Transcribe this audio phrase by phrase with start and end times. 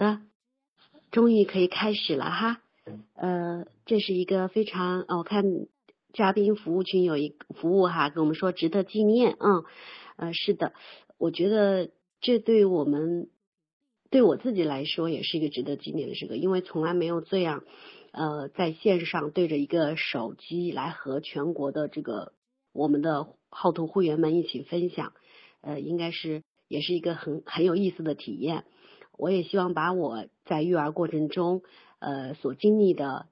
[0.00, 0.22] 的，
[1.10, 2.62] 终于可以开始了哈。
[3.14, 5.44] 呃，这是一个非常，我看
[6.14, 9.36] 嘉宾服务群有一服务哈，跟我们说值得纪念。
[9.38, 9.62] 嗯，
[10.16, 10.72] 呃，是的，
[11.18, 11.90] 我觉得
[12.22, 13.28] 这对我们
[14.08, 17.62] 对我自己来说也是一个值得纪念的时刻，因为从来没有这样
[18.12, 22.32] 呃在线上对着一个手机来和全国的这个
[22.72, 25.12] 我们的号图会员们一起分享，
[25.60, 28.64] 呃，应该是也是一个很很有意思的体验。
[29.20, 31.60] 我也希望把我在育儿过程中，
[31.98, 33.26] 呃，所经历的、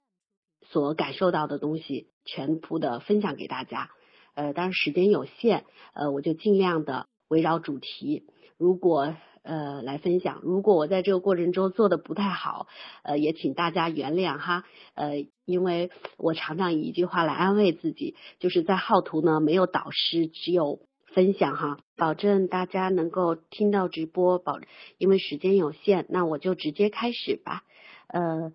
[0.60, 3.90] 所感受到的东西，全部的分享给大家。
[4.34, 5.64] 呃，当然时间有限，
[5.94, 8.26] 呃，我就尽量的围绕主题，
[8.58, 10.40] 如果呃来分享。
[10.42, 12.66] 如果我在这个过程中做的不太好，
[13.02, 14.64] 呃，也请大家原谅哈。
[14.92, 20.80] 呃，因为我常常以一句话来安慰自己，就是在号图呢没有导师，只有。
[21.18, 24.60] 分享哈，保证大家能够听到直播，保
[24.98, 27.64] 因为时间有限，那我就直接开始吧。
[28.06, 28.52] 呃，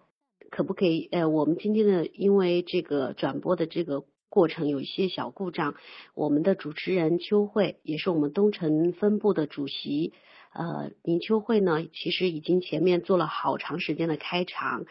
[0.50, 1.10] 可不可以？
[1.12, 5.76] 呃，我们今天的因为这个转播的这个过程有一些小故障，
[6.16, 10.14] 我们的主持人秋慧也是我们东城分部的主席，
[10.54, 14.86] 呃，林秋慧呢，其实已经前面做了好长时间的开场，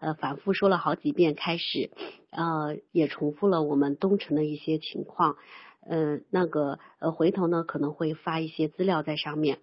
[0.00, 1.90] 呃，反复说了好几遍开始，
[2.30, 5.36] 呃，也重复了我们东城的一些情况。
[5.90, 9.58] 嗯，那个呃，回头呢可能会发一些资料在上面。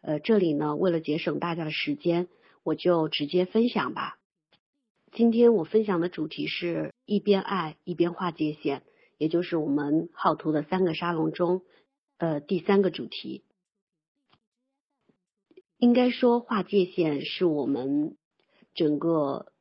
[0.00, 2.26] 呃，这里呢为了节省大家的时间，
[2.64, 4.18] 我就直接分享吧。
[5.12, 8.82] 今天我分享的主题是一边爱一边划界限，
[9.18, 11.62] 也就是我们浩图的三个沙龙中
[12.16, 13.44] 呃第三个主题。
[15.78, 18.16] 应该说划界限是我们
[18.74, 19.52] 整个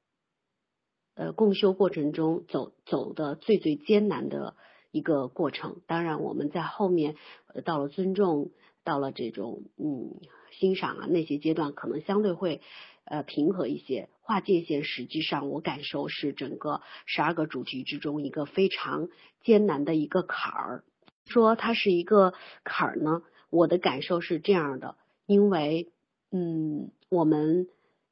[1.13, 4.55] 呃共修过程中走走的最最艰难的。
[4.97, 7.15] 一个过程，当然我们在后面
[7.63, 8.51] 到了尊重，
[8.83, 10.15] 到了这种嗯
[10.51, 12.61] 欣赏啊那些阶段，可能相对会
[13.05, 14.09] 呃平和一些。
[14.21, 19.07] 划界限实际上我感受是整个十二个主题之中一个非常
[19.41, 20.83] 艰难的一个坎儿。
[21.25, 22.33] 说它是一个
[22.65, 24.95] 坎儿呢，我的感受是这样的，
[25.25, 25.91] 因为
[26.31, 27.67] 嗯我们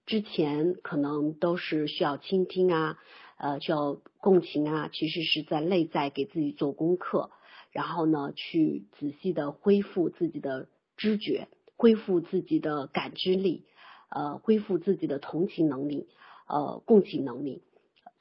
[0.06, 2.98] 之前可能都是需要倾听啊。
[3.38, 7.32] 呃，叫共情啊，其实是在内在给自己做功课，
[7.72, 13.66] 然后呢，去仔细的恢复自己的知觉，恢复自己的感知力，
[14.10, 16.08] 呃，恢复自己的同情能力，
[16.48, 17.64] 呃，共情能力。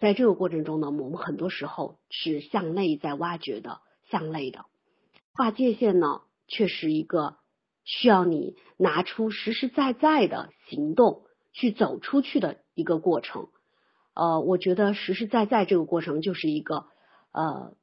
[0.01, 4.67] 在这个过程中呢，我们很多时候是向内在挖掘的，向内的。
[5.33, 7.37] 划界限呢，却是一个
[7.85, 13.49] 需要你拿出实实在在的行动去走出去的一个过程。
[14.15, 16.87] 呃，我觉得实实在在这个过程就是一个
[17.33, 17.75] 呃，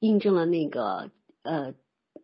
[0.00, 1.10] 印证了那个
[1.42, 1.74] 呃，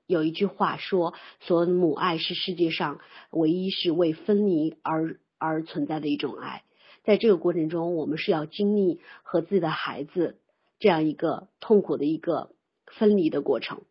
[0.06, 3.00] 有一句话说，说母爱是世界上
[3.31, 6.65] 唯一是为分离而而存在的一种爱。
[7.04, 10.38] 在这个过程中，我们是要经历和自己的孩子
[10.78, 12.53] 这样一个痛苦的一个
[12.87, 13.82] 分离的过程，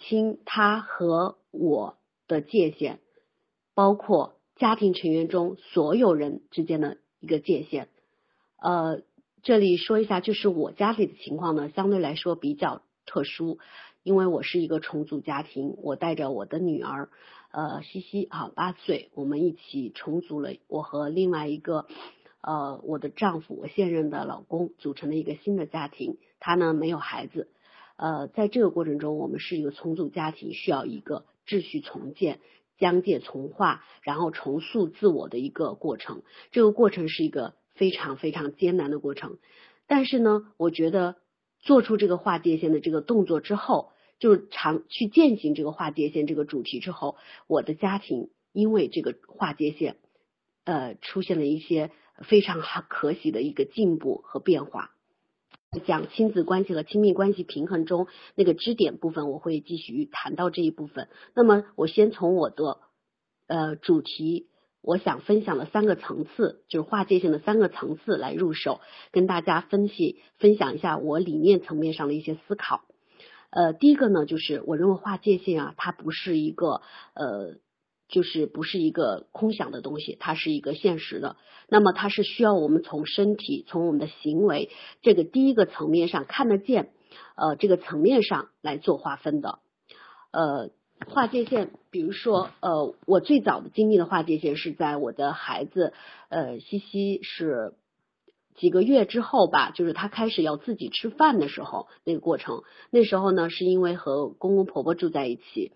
[0.00, 2.98] 亲他和我的界限，
[3.74, 7.88] 包括家庭成员中所有人之间的一个界限。
[8.60, 9.02] 呃，
[9.44, 13.58] 这里说一下，就是我家里的情况呢，相对来说比较特殊，
[14.02, 17.08] 因为我是一个重组家庭，我带着我的女儿，
[17.52, 21.86] 呃，西西啊，八岁，我们一起重组了，我和另外一个
[22.40, 27.48] 呃我的丈夫，我现任的老公组成了一个新的家庭，他呢没有孩子，
[27.96, 32.40] 呃，在这个过程中，我们是一个重组家庭，需要一个秩序重建、
[32.76, 37.54] 疆界重划，然后重塑自我的一个过程，这个过程是一个。
[37.78, 39.38] 非常非常艰难的过程，
[39.86, 41.14] 但是呢，我觉得
[41.60, 47.16] 做出这个划界线的这个动作之后，就是常去践行这个划界线这个主题之后，
[47.46, 49.96] 我的家庭因为这个划界线，
[50.64, 51.92] 呃，出现了一些
[52.24, 54.90] 非常好可喜的一个进步和变化。
[55.86, 61.08] 讲亲子关系和亲密关系平衡中那个支点部分，我会继续谈到这一部分。
[61.34, 62.80] 那么，我先从我的
[63.46, 64.47] 呃主题。
[64.80, 68.80] 我想分享的三个层次，就是划界性的三个层次来入手，
[69.10, 72.82] 跟大家分析分享一下我理念层面上的一些思考。
[73.50, 76.80] 呃，第一个呢，就是我认为划界性啊，它不是一个
[77.14, 77.56] 呃，
[78.08, 81.36] 就是不是一个空想的东西，它是一个现实的。
[81.68, 84.70] 那么它是需要我们从身体、从我们的行为
[85.02, 86.92] 这个第一个层面上看得见，
[87.36, 89.58] 呃，这个层面上来做划分的，
[90.30, 90.70] 呃。
[91.06, 95.92] 划界线，比如说，呃，我最早的经历的划界线是在我的孩子，
[96.28, 97.74] 呃，西西是
[98.54, 102.62] 几个月之后吧，就是他开始要自己吃饭的时候，那个过程。
[102.90, 105.72] 那时候呢，是因为和公公婆婆住在一起，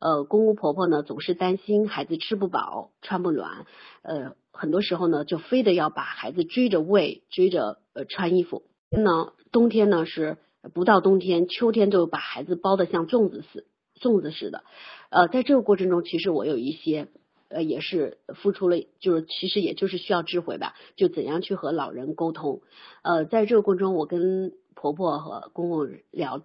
[0.00, 3.66] 呃，公公婆婆呢总是担心孩子吃不饱、穿不暖，
[4.02, 8.62] 呃，很多时候呢，就非得要把孩子追着喂，追着呃穿衣服。
[8.90, 10.36] 那冬天呢是
[10.72, 13.66] 不到冬天，秋天就把孩子包的像粽子似
[14.00, 14.64] 粽子似的。
[15.10, 17.08] 呃，在这个过程中，其实我有一些
[17.48, 22.62] 呃也是付出了，就是其实也就是需要智慧吧，就怎样去和老人沟通。
[23.02, 26.42] 呃，在这个过程中，我跟婆婆和公公聊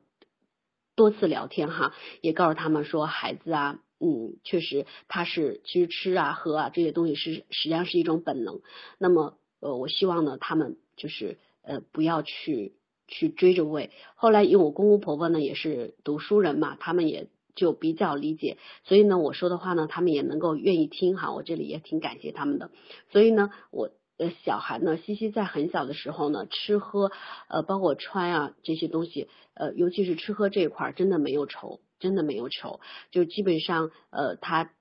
[0.96, 3.80] 多次聊天哈，也告诉他们说，孩子啊。
[4.02, 8.62] 嗯，确实，他是其实吃啊喝啊这些东西是实际上是一种本能。
[8.98, 12.76] 那么呃，我希望呢，他们就是呃不要去
[13.10, 13.92] 去追着喂。
[14.16, 21.32] 后来因为我公公婆婆呢也是读书人嘛，他们也就比较理解，所以呢我说的话呢，他们也能够愿意听哈。
[21.32, 22.72] 我这里也挺感谢他们的。
[23.12, 27.12] 所以呢，我呃小孩呢，西西在很小的时候呢，吃喝
[27.48, 31.80] 呃包括穿啊这些东西，呃尤其是吃喝这一块真的没有愁。
[32.00, 32.80] 真的没有愁，
[33.12, 34.72] 就基本上呃，他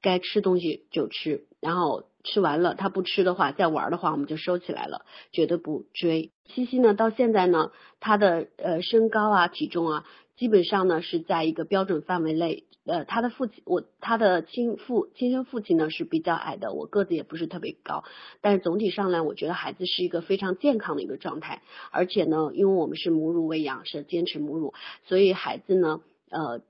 [0.00, 6.32] 该吃东西就吃，然后吃完了他不吃的话，再玩的话我们就收起来了，绝对不追。
[6.46, 7.70] 西西呢，到现在呢，
[8.00, 10.04] 他的呃身高啊、体重啊，
[10.36, 12.64] 基本上呢是在一个标准范围内。
[12.86, 18.04] 呃，他的父亲我他的亲父亲生父亲呢是比较矮的，我个子也不是特别高，
[18.42, 21.62] 但是总体上来，我觉得孩子是一个非常健康的一个状态。
[21.90, 26.00] 而且呢，因为我们是母乳喂养，是坚持母乳，所以孩子呢。
[26.30, 26.62] 呃，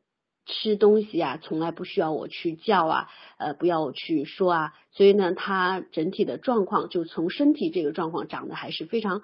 [0.47, 3.09] 吃东西啊，从来不需要我去叫啊，
[3.39, 9.23] 呃，不要我去说啊，所以呢，他整体的状况，就从身体这个状况长得还是非常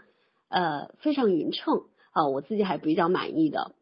[0.48, 1.82] 呃非常匀称
[2.12, 3.74] 啊，我自己还比较满意的。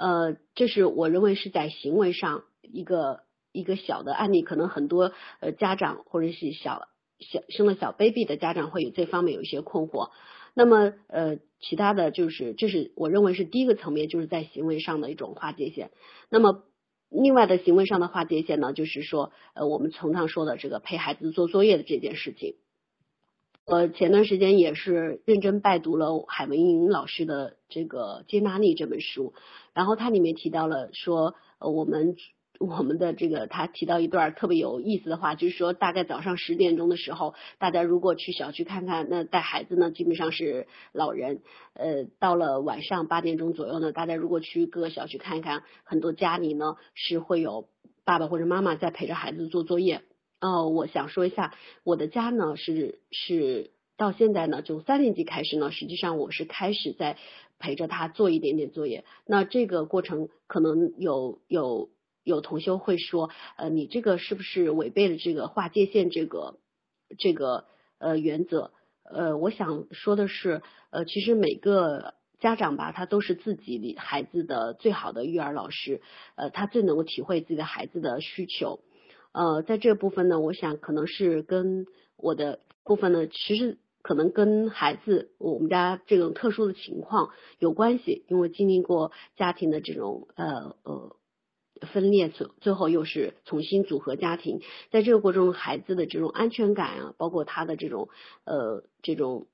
[0.00, 3.20] 呃，这是我认为是在行为上一个
[3.52, 6.88] 一个小的案例，可能很多呃家长或者是小
[7.18, 10.08] 小生了小 baby 的家长会有这方面有一些困惑。
[10.54, 15.90] 那么呃，其他的就是，这是我认为是第一个层面，就是在行为上的一种划界线。
[16.30, 16.64] 那么
[17.10, 22.54] 另外的行为上的划界线呢，就是说呃，我们常常说的这个陪孩子做作业的这件事情。
[23.70, 29.32] 呃，前段时间也是认真拜读了海文英老师的这个《接纳力》这本书，
[29.74, 32.16] 然后它里面提到了说，呃，我们。
[32.62, 41.40] 我们的这个，他提到一段特别有意思的话，就是说，大概早上十点钟的时候，大家如果去小区看看，那带孩子呢，基本上是老人。
[41.72, 47.66] 呃，到了晚上八点钟左右呢，大家如果去各个小区看一看，很多家里呢是会有
[48.04, 50.02] 爸爸或者妈妈在陪着孩子做作业。
[50.40, 51.54] 哦，我想说一下，
[51.84, 57.16] 我的家呢是是到现在呢，从三年级开始呢，实际上我是开始在
[57.58, 59.04] 陪着他做一点点作业。
[59.26, 61.90] 那这个过程可能有有。
[62.22, 66.58] 有同修会说，呃，你这个是不是违背了这个划界限这个
[67.18, 67.64] 这个
[67.98, 68.72] 呃原则？
[69.04, 70.60] 呃，我想说的是，
[70.90, 76.02] 呃，其实每个家长吧，他都是自己孩子的最好的育儿老师，
[76.34, 78.80] 呃，他最能够体会自己的孩子的需求。
[79.32, 81.86] 呃，在这部分呢，我想可能是跟
[82.16, 91.16] 我的部分呢，其实可能跟孩子我们家这种特殊的情况有关系，因为经历过家庭的这种呃呃。
[91.94, 94.60] 分裂最最后又是重新组合家庭，
[94.90, 98.10] 在这个过程中，孩子的这种安全感啊，包括他的这种
[98.44, 99.46] 呃这种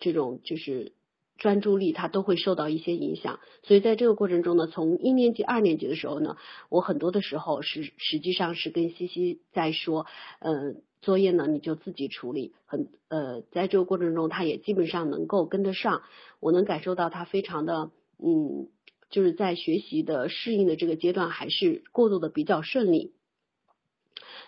[0.00, 0.93] 这种就是
[1.36, 3.40] 专注力，他都会受到一些影响。
[3.62, 6.36] 所以在这个过程中呢，从一年级、二年级的时候呢，
[6.68, 10.06] 我很多的时候是实际上是跟西西在说，
[10.40, 12.54] 呃，作业呢你就自己处理。
[12.66, 16.02] 很呃，在这个过程中，他也基本上能够跟得上，
[16.40, 18.68] 我能感受到他非常的嗯。
[19.10, 23.12] 就是在学习的适应的这个阶段，还是过渡的比较顺利。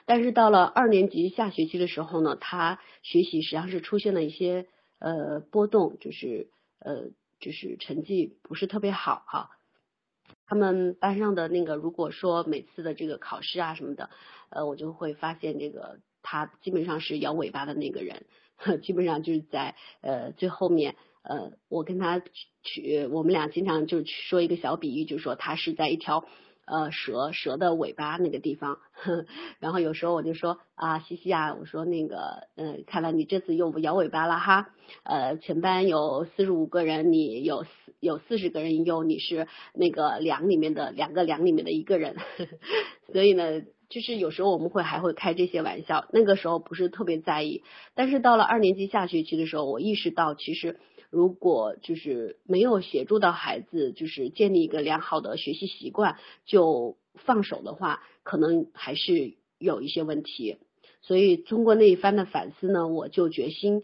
[0.07, 4.67] 但是到了二年级下学期的时候呢，他学习实际上是出现了一些
[4.99, 9.51] 呃波动，就是呃就是成绩不是特别好哈。
[10.47, 14.11] 他们班上的那个，如果说每次的这个考试啊什么的，
[14.51, 18.27] 呃，我就会发现这个他基本上是摇尾巴的那个人，
[18.83, 20.97] 基本上就是在呃最后面。
[21.29, 22.23] 呃，我跟他
[22.63, 26.25] 去，我们俩经常就去说一个小比喻，就是说他是在一条
[26.67, 28.79] 呃蛇蛇的尾巴那个地方，
[29.61, 34.69] 然后有时候我就说啊，西西啊，我说那个，嗯，看来你这次又摇尾巴了哈，
[35.05, 37.71] 呃，全班有四十五个人，你有四
[38.01, 42.17] 有四十个人优，你是那个两里面的两个两里面的一个人，
[43.13, 47.63] 所以呢，就是有时候我们会还会开这些玩笑，那个时候不是特别在意，
[47.95, 50.79] 但是到了二年级下学期的时候，我意识到其实。
[51.11, 60.59] 如果就是没有协助到孩子，就是建立一个良好的学习习惯，就放手的话，可能还是有一些问题。
[61.03, 63.83] 所以通过那一番的反思呢，我就决心，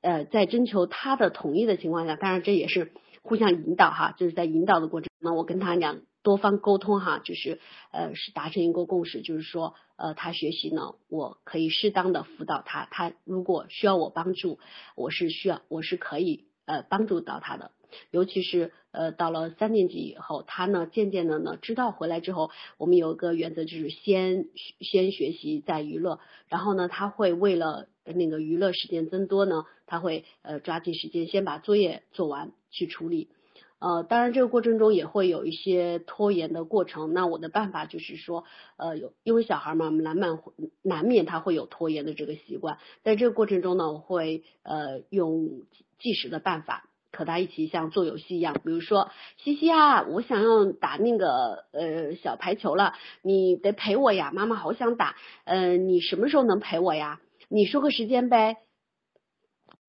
[0.00, 2.90] 呃，在征求他的同意的情况下，当然这也是
[3.22, 7.60] 互相引导哈，就是在引导的过程中，我跟他讲多方沟通哈，就是
[7.92, 14.58] 呃是达成一个共识，就是说呃他学习呢，我可以适当的辅导他，他如果需要我帮助，
[14.96, 17.70] 我是需要我是可以呃帮助到他的。
[18.12, 24.46] 尤其是呃到了三年级以后，他呢渐渐的呢知道回来之后，我们有一个原则就是先
[24.80, 33.28] 先学习再娱乐，然后呢他会为了那个娱乐时间增多呢，他会呃抓紧时间先把作业做完去处理。
[33.80, 37.12] 呃，当然这个过程中也会有一些拖延的过程。
[37.12, 38.44] 那我的办法就是说，
[38.76, 40.38] 呃，有因为小孩嘛，难免
[40.82, 45.62] 难免他会有拖延的这个习惯，在这个过程中呢，我会呃用
[45.98, 46.84] 计时的办法。
[47.12, 57.20] 和他一起像做游戏一样，比如说西西啊，我想要打那个呃小排球了，你得陪我呀，妈妈好想打，呃，你什么时候能陪我呀？
[57.48, 58.58] 你说个时间呗。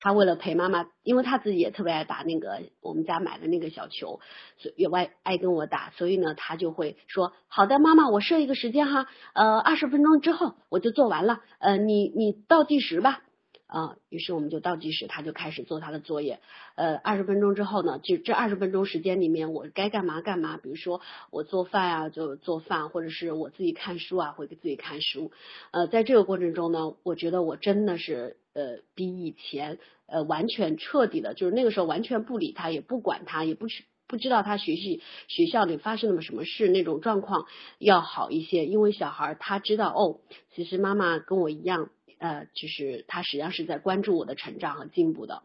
[0.02, 4.20] 他为了陪妈妈，因为他自己也特别爱打那个我们家买的那个小球，
[4.58, 13.22] 所以也爱爱跟我打，所以呢，他就会说好的，妈妈，我设一个时间哈，呃，二十分钟之后我就做完了，呃，你你倒计时吧。
[13.68, 16.40] 啊，于是我们就倒计时，他就开始做他的作业。
[16.74, 20.58] 呃，二十分钟之后呢，就这二十分钟时间里面，我该干嘛干嘛。
[20.58, 25.32] 比如说我做饭啊，就做饭，或者是我自己看书啊，会给自己看书。
[25.70, 37.46] 呃，在这个过程中呢，我觉得我真的是呃比以前呃完全彻底的，就是那个时候完全不理他，也不管他，也不知不知道他学习学校里发生了什么事那种状况
[37.78, 40.20] 要好一些，因为小孩他知道哦，
[40.54, 41.90] 其实妈妈跟我一样。
[42.18, 45.42] 呃，就是他实际上是在关注我的成长和进步的。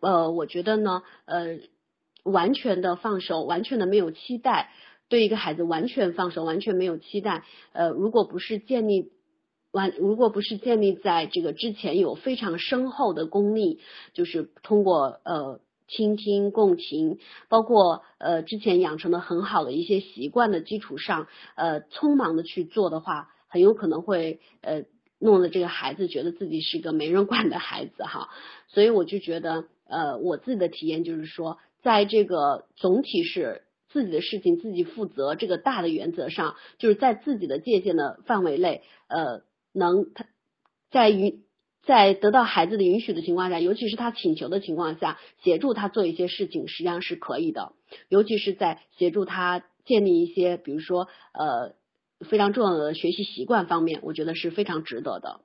[0.00, 1.60] 呃，我觉得呢，呃，
[2.24, 4.70] 完全的放手，完全的没有期待，
[5.08, 7.42] 对一个孩子完全放手，完全没有期待。
[7.72, 9.12] 呃，如果不是建立
[9.70, 13.80] 完，如果不是建立在这个之前有非常深厚的功力，
[14.12, 24.84] 就是通过呃倾听、共情，包括呃之前养成的很好的一些习惯的基础上，呃，匆忙的去做的话，很有可能会呃。
[25.20, 28.28] 弄得这个孩子觉得自己是个没人管的孩子哈，
[28.68, 39.42] 所以我就觉得，呃，我自己的体验就是说，在这个总体是自己的事情自己负责这个大的原则上，就是在自己的界限的范围内，呃，
[39.78, 40.26] 能他
[40.90, 41.44] 在允
[41.82, 47.72] 在得到孩子的允许的情况下，尤其是他请求的情况下，协助他做一些事情，实际上是可以的，
[48.08, 51.78] 尤其是在协助他建立一些，比如说，呃。
[52.28, 55.42] 非常重要的学习习惯方面，我觉得是非常值得的。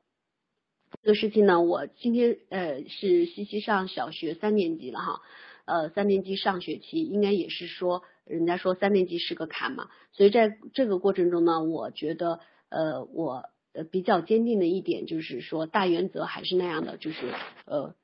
[1.04, 5.22] 这个事情呢，我今天呃是西西上小学三年级了哈，
[5.66, 17.34] 呃三年级上学期应该也是说，人家说三年级是个坎嘛，所以在这个过程中呢，我觉得呃我呃比较坚定的一点就是说，大原则还是那样的，就是
[17.65, 17.96] 呃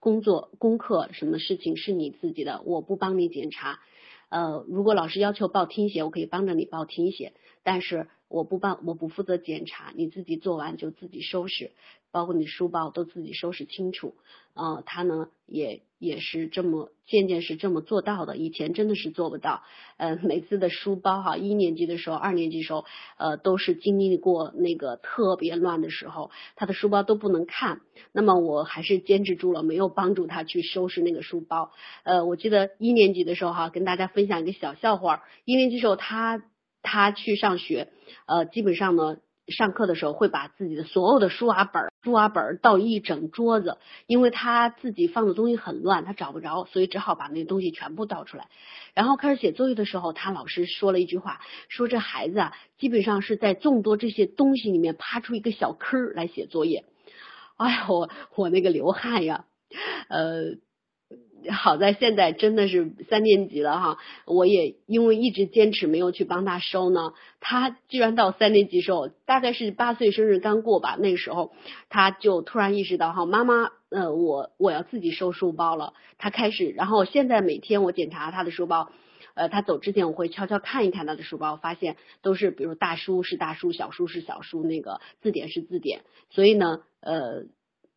[0.00, 3.80] 工作功课什么事情是你自己的，我不帮你检查。
[4.28, 7.32] 呃，如果老师要求报听写，我可以帮着你报听写，
[7.62, 8.08] 但是。
[8.28, 11.72] 我不帮，我不负责检查，你自己做完就自己收拾，
[12.10, 14.14] 包括你书包都自己收拾清楚。
[14.54, 19.62] 呃，他呢也也是这么渐渐是这么做到的，以前真的是做不到。
[19.98, 22.84] 呃，每次的书包哈，一年级的时候、二年级时候，
[23.18, 27.80] 呃，都是经历过那个特别乱的时候，他的书包都不能看。
[28.12, 31.70] 那么我还是坚持住了，没有帮助他去收拾那个书包。
[32.02, 35.22] 呃，我记得一年级的时候哈，跟大家分享一个小笑话。
[35.44, 36.42] 一年级时候他。
[36.82, 37.88] 他去上学，
[38.26, 39.16] 呃，基本上呢，
[39.46, 48.48] 上课的时候会把自己的所有的书啊本儿、书啊本儿倒一整桌子，因为他自己放的东西很乱，他找不着，所以只好把那东西全部倒出来。
[48.94, 56.84] 然后开始写作业的时候，他老师说了一句话，说这孩子啊，基本上是在众多这些东西里面趴出一个小坑来写作业。
[57.56, 59.44] 哎呀，我我那个流汗呀，
[60.08, 60.58] 呃。
[61.50, 71.52] 好在现在真的是三年级了哈，我也因为一直坚持没有去帮他收呢，他居然到三年级时候，大概是八岁生日刚过吧，那个时候
[71.88, 75.94] 他就突然意识到哈，妈妈，呃，我我要自己收书包了。
[76.18, 78.90] 他开始，然后现在每天我检查他的书包，
[79.34, 87.44] 呃，他走之前我会悄悄看一看他的书包，发现都是比如大书是大书，小书是小书，那个字典是字典，所以呢，呃。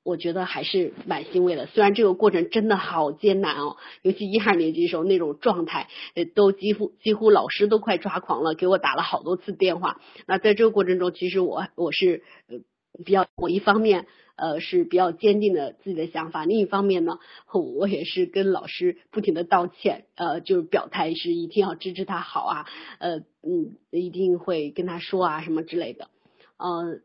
[0.03, 10.01] 我觉得还是蛮欣慰的，虽然这个过程真的好艰难哦，尤其一二年级时候那种状态，呃，都几乎几乎老师都快抓狂了，给我打了好多次电话。
[10.25, 12.58] 那在这个过程中，其实我我是呃
[13.05, 17.20] 比较，我一方面呃是比较坚定的自己的想法，另一方面呢，
[17.53, 22.65] 我也是跟老师不停的道歉，呃，就是表态是一定要支持他好啊，
[22.98, 26.10] 呃嗯，一定会跟他说啊什么之类的，
[26.58, 27.01] 呃。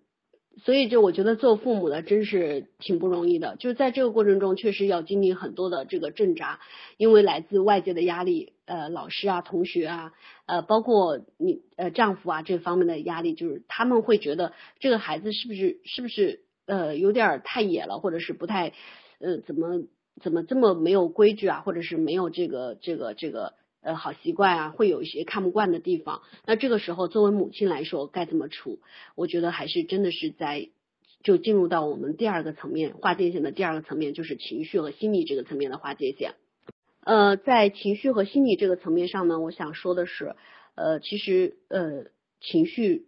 [0.65, 6.61] 所以就我觉得做父母的真是挺不容易的，就是在这个过程中确实要经历很多的这个挣扎，
[6.97, 10.13] 因为来自外界的压力，呃，老师啊、同学啊，
[10.47, 18.73] 呃，包括你呃丈夫啊这方面的压力，就是他们会觉得这个孩子是不是是不是呃有点太野了，或者是不太
[19.19, 19.85] 呃怎么
[20.23, 23.55] 怎么这么没有规矩啊，或者是没有这个这个这个。
[23.87, 26.23] 呃，好习惯啊，会有一些看不惯的地方。
[26.45, 28.81] 那这个时候，作为母亲来说，该怎么处？
[29.15, 30.71] 我觉得还是真的是在
[31.23, 36.35] 就进入到我们第二个层面划界线的第二个层面，就是情绪和心理这个层面的划界线。
[37.05, 40.35] 呃，在情绪和心理这个层面上呢，我想说的是，
[40.75, 42.07] 呃，其实呃，
[42.41, 43.07] 情绪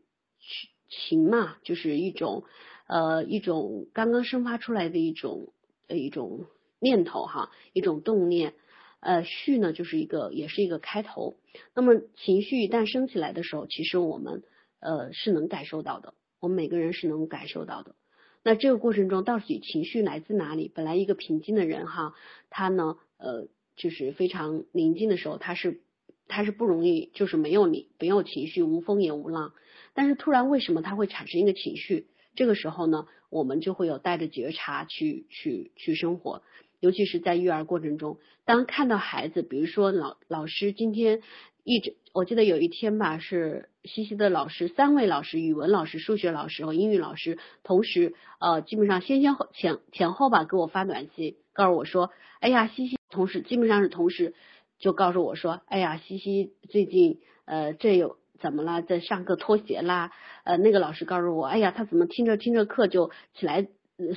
[0.88, 2.44] 情嘛，就是一种
[2.86, 5.52] 呃一种刚刚生发出来的一种
[5.88, 6.46] 呃一种
[6.78, 8.54] 念头哈，一种动念。
[9.00, 11.36] 呃，序呢就是一个，也是一个开头。
[11.74, 14.42] 那么情绪一旦升起来的时候，其实我们
[14.80, 17.94] 呃是能感受到的，我们每个人是能感受到的。
[18.42, 20.70] 那这个过程中到底情绪来自哪里？
[20.74, 22.14] 本来一个平静的人哈，
[22.50, 25.80] 他呢呃就是非常宁静的时候，他是
[26.26, 29.52] 他是不容易就是没有你没有情绪，无风也无浪。
[29.94, 32.08] 但是突然为什么他会产生一个情绪？
[32.34, 36.42] 这个时候呢，我们就会有带着觉察去去去生活。
[36.80, 41.22] 尤其是在育儿过程中，当看到孩子，比如说老老师今天
[41.64, 54.34] 一直，我记得有一天吧，是西西的老师，三位老师，语文老师、数学老师和英语老师，同时呃，基本上先先后前前后吧，给我发短信，告诉我说，哎呀，西西同时基本上是同时
[54.78, 60.12] 就告诉我说，哎呀，西西最近呃这有怎么了，在上课脱鞋啦，
[60.44, 63.66] 呃那个老师告诉我，哎呀，他怎么听着听着课就起来。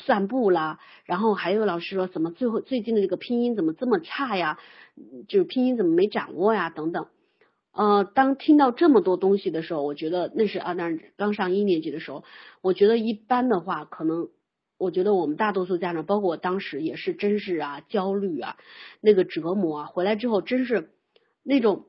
[0.06, 4.60] 散步啦，然后还有老师说怎么最后最近的这个拼音怎么这么差呀？
[5.28, 6.70] 就是拼音怎么没掌握呀？
[6.70, 7.08] 等等。
[7.74, 12.24] 呃，当听到这么多东西的时候，我觉得那是啊，那刚上一年级的时候，
[12.62, 14.28] 我觉得一般的话，可能
[14.78, 18.58] 我觉得我们大多数家长，包括我当时也是，真是啊焦虑啊，
[19.00, 20.92] 那个折磨啊，回来之后真是
[21.44, 21.86] 那种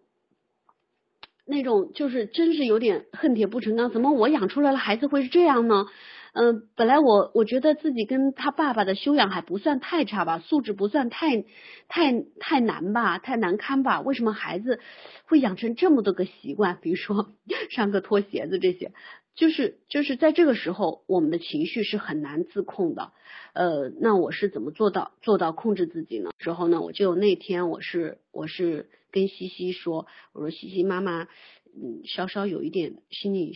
[1.44, 5.88] 那种就是真是有点恨铁不成钢，怎么我养出来了孩子会是这样呢？
[6.35, 11.45] 嗯，本来我我觉得自己跟他爸爸的修养还不算太差吧，素质不算太
[11.89, 14.01] 太太难吧，太难堪吧？
[14.01, 14.81] 为什么孩子
[15.27, 16.79] 会养成这么多个习惯？
[16.81, 17.29] 比如说
[17.71, 18.92] 上课脱鞋子这些，
[19.35, 23.12] 就是就是在这个时候，我们的情绪是很难自控的。
[23.53, 26.31] 呃，那我是怎么做到做到控制自己呢？
[26.38, 31.25] 之后呢，我就那天我是我是跟西西说，我说西西妈妈，
[31.77, 33.53] 嗯，稍稍有一点心理。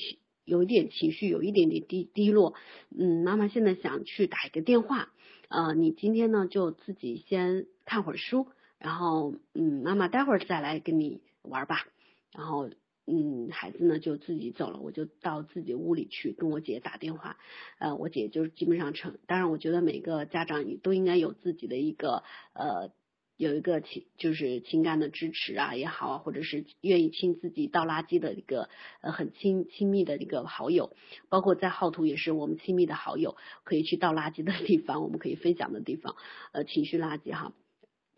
[0.47, 2.55] 有一点情绪，有一点点低低落，
[2.97, 5.13] 嗯，妈妈现在想去打一个电话，
[5.49, 8.47] 呃，你今天呢就自己先看会儿书，
[8.79, 11.85] 然后，嗯，妈妈待会儿再来跟你玩吧，
[12.33, 12.71] 然后，
[13.07, 17.37] 嗯，孩子呢就自己走了，我就到自己屋里去跟我姐打电话，
[17.79, 22.23] 呃，我姐就是基本上成，当然我觉得每个家长都应该有自己的一个，
[22.55, 22.93] 呃。
[23.37, 28.71] 有一个情就是情感的支持啊也好啊，或者是愿意亲自己倒垃圾的一个
[29.03, 30.97] 呃很亲亲密的一个好友，
[31.29, 36.17] 包括在浩图也是我们亲密的好友，可以去倒垃圾的地方，我们可以分享的地方，
[36.53, 37.53] 呃情绪垃圾哈。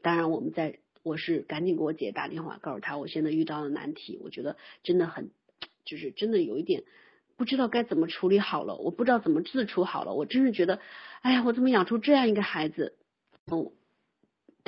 [0.03, 5.31] 当然我们在我是赶紧给我姐打电话，告诉她我现在遇到了难题，我觉得真的很
[5.85, 6.85] 就是真的有一点
[7.37, 10.79] 不知道该怎么处理好了，我不知道怎么自处好了，我真是觉得
[11.23, 12.95] 哎呀我怎么养出这样一个孩子，
[13.51, 13.73] 嗯。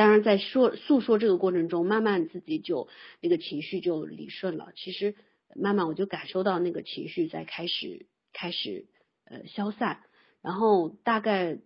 [0.01, 2.89] 当然，在说诉说这个过程中，慢慢自己就
[3.21, 4.73] 那个情绪就理顺了。
[4.75, 5.15] 其实
[5.55, 8.87] 慢慢我就感受到那个情绪在开始开始
[9.27, 10.01] 呃消散。
[10.41, 11.59] 然后大概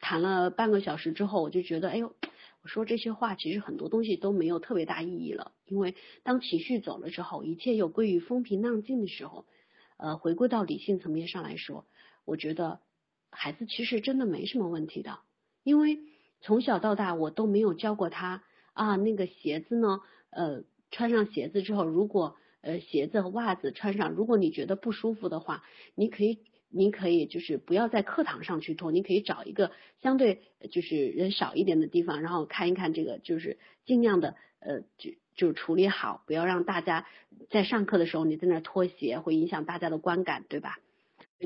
[0.00, 2.16] 谈了半个小时之后，我就觉得，哎呦，
[2.62, 5.52] 我说这些话其实很多东西都没有特别大意义了。
[5.66, 9.44] 因为当情绪走了之后，一切又归于风平浪静的时候，
[9.98, 11.84] 呃，回归到理性层面上来说，
[12.24, 12.80] 我觉得
[13.30, 15.18] 孩子其实真的没什么问题的，
[15.62, 15.98] 因为。
[16.42, 18.42] 从小到大，我都没有教过他
[18.74, 18.96] 啊。
[18.96, 20.00] 那个鞋子呢？
[20.30, 25.62] 呃，穿上鞋子之后，如果呃鞋子和袜子穿上，如果你觉得不舒服的话，
[25.94, 37.06] 你可以，你可以就是不要在课堂上去脱，你可以找一个相对就是人少一点的地方，然后看一看这个，就是尽量的呃就就处理好，不要让大家
[37.50, 40.78] 在上课的时候你在那脱鞋，会影响大家的观感，对吧？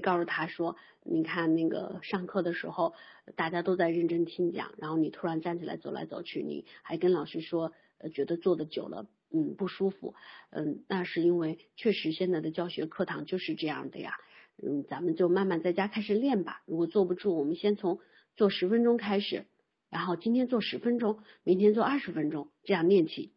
[0.00, 2.94] 告诉他说：“你看那个上课的时候，
[3.34, 10.14] 大家都在认真听讲，然后你突然站起来走来走去，你还跟老师说，呃，觉得坐的久了，嗯，不舒服，
[10.50, 14.14] 嗯，那是因为确实现在的教学课堂就是这样的呀，
[14.62, 16.62] 嗯，咱们就慢慢在家开始练吧。
[16.66, 18.00] 如果坐不住，我们先从
[18.36, 19.46] 做十分钟开始，
[19.90, 23.32] 然后今天做十分钟，明天做二十分钟，这样练起。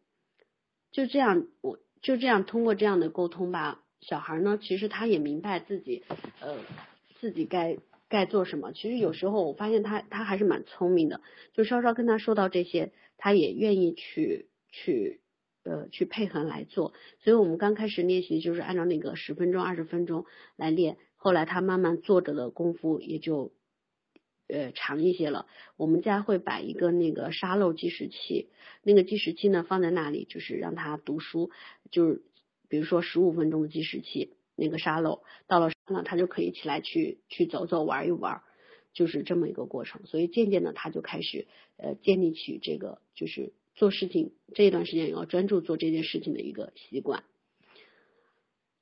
[0.92, 6.04] 就这样，我就这样通过这样的沟通吧。”小孩呢，其实他也明白自己，
[6.40, 6.58] 呃，
[7.20, 8.72] 自己该该做什么。
[8.72, 11.22] 其实有时候我发现他他还是蛮聪明的，
[11.54, 15.20] 就稍稍跟他说到这些，他也愿意去去
[15.64, 16.94] 呃去配合来做。
[17.20, 23.52] 所以我们刚开始练习就是按照那个十分钟二十分钟来练，后来他慢慢坐着的功夫也就
[24.48, 25.46] 呃长一些了。
[25.76, 28.50] 我们家会摆一个那个沙漏计时器，
[28.82, 31.52] 那个计时器呢放在那里，就是让他读书，
[31.92, 32.22] 就是
[32.70, 34.34] 比如说十五分钟的计时器。
[34.62, 38.42] 那个沙漏到了那，他就可以起来去去走走玩一玩，
[38.92, 40.06] 就是这么一个过程。
[40.06, 47.24] 所以渐渐的他就开始呃建立起这个就是做事情这一段时间要专注做这件事情的一个习惯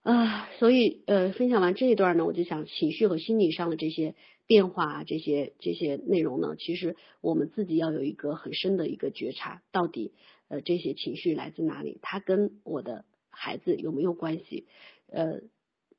[0.02, 0.50] 啊。
[0.58, 4.16] 所以呃分享完这一段呢，我就想情绪和心理上的这些
[4.48, 10.12] 变化这些这些内容呢，其实我们自己要有一个很深的一个觉察，到底
[10.48, 12.00] 呃这些情绪来自哪里？
[12.02, 13.06] 它跟我的
[13.38, 14.66] 孩子有没有关系？
[15.12, 15.42] 呃。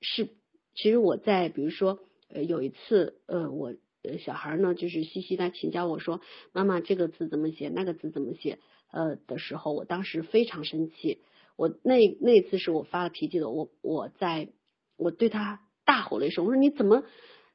[0.00, 0.28] 是，
[0.76, 1.98] 其实我在比如说，
[2.28, 3.74] 呃，有一次，呃，我
[4.20, 6.20] 小孩呢，就是西西他请教我说，
[6.52, 8.60] 妈妈这个字怎么写，那个字怎么写，
[8.92, 11.18] 呃的时候，我当时非常生气，
[11.56, 14.50] 我那那次是我发了脾气的，我我在
[14.96, 17.02] 我对他大吼了一声，我说你怎么，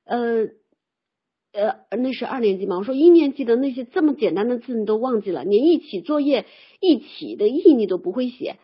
[0.03, 0.49] 呃
[1.53, 6.45] 呃，那是二年级嘛，我说一年级的那些这么简单的字你都忘记了，连一起作业
[6.81, 8.57] 一起的意你都不会写。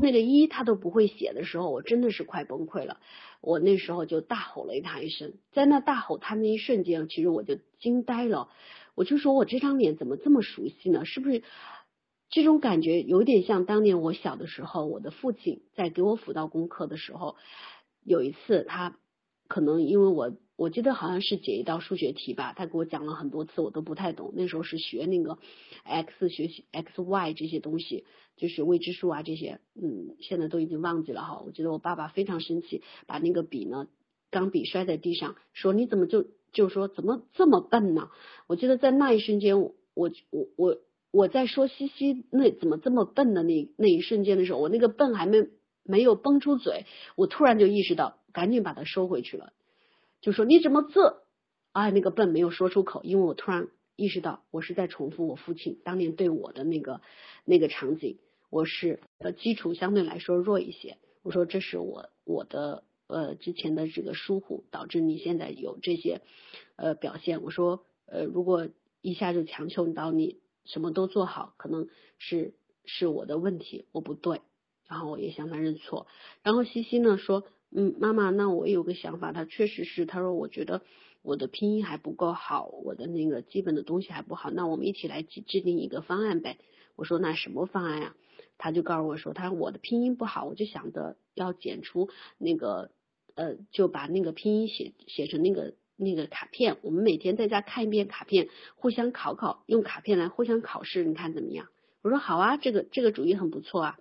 [0.00, 3.00] 那个一他都不会写的时候，我真的是快崩溃了。
[3.40, 8.48] 我那时候就大吼了他一声，在那大吼他那一瞬间，其实我就惊呆了。
[8.94, 11.04] 我就说我这张脸怎么这么熟悉呢？
[11.04, 11.42] 是不是
[12.28, 17.36] 这种感觉有点像当年我小的时候，我的父亲在给我辅导功课的时候，
[18.04, 18.98] 有一次他
[19.48, 20.32] 可能因为我。
[20.60, 24.34] 我记得好像是解一道数学题吧，他给我讲了很多次，我都不太懂。
[24.36, 25.38] 那时候是学那个
[25.84, 28.04] x 学习 x y 这些东西，
[28.36, 31.42] 就是未知数啊这些，嗯，现在都已经忘记了哈。
[31.46, 33.86] 我记得我爸爸非常生气，把那个笔呢，
[34.30, 38.10] 钢笔摔在地上，说你怎么就就说怎么这么笨呢？
[38.46, 40.10] 我记得在那一瞬间，我我
[40.56, 40.76] 我
[41.10, 45.48] 我在说西西那怎么这么笨的那那一瞬间的时候，我那个笨还没
[45.84, 46.84] 没有崩出嘴，
[47.16, 49.54] 我突然就意识到，赶紧把它收回去了。
[50.20, 51.22] 就说你怎么这？
[51.72, 57.00] 啊，那个笨没有说出口，因为我突然意识到，我是在重复我父亲当年对我的那个
[57.44, 58.18] 那个场景。
[58.50, 66.20] 我是呃基础相对来说弱一些，我说这是我我的呃之前的这个疏忽导致你现在有这些
[66.74, 67.42] 呃表现。
[67.42, 68.68] 我说呃如果
[69.00, 72.54] 一下就强求到你什么都做好，可能是
[72.84, 74.40] 是我的问题，我不对，
[74.88, 76.08] 然后我也向他认错。
[76.42, 77.44] 然后西西呢说。
[77.72, 80.82] 嗯，妈妈，那我有个想法，他确实是，他说我觉得
[81.22, 86.58] 我的拼音还不够好，我的那个基本的东西还不好，那我们一起来制制定一个方案呗。
[86.96, 88.16] 我说那什么方案呀？
[88.58, 92.90] 他就告诉我说，他说我的拼音不好，我就想着要剪出那个
[93.36, 101.68] 呃，就把那个拼音写写成那个那个卡片，我们每天在家看一遍卡片，互相考考，用卡片来互相考试，你看怎么样？
[102.02, 103.98] 我说好啊，这个这个主意很不错啊。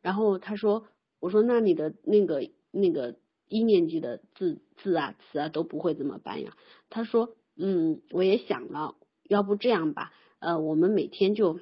[0.00, 0.86] 然后他说，
[1.18, 2.48] 我说那你的那个。
[2.70, 3.16] 那个
[3.48, 6.56] 一年级的字字啊词啊都不会怎么办呀？
[6.88, 11.60] 他说，嗯，我也想了，要不这样吧，呃，我们每天就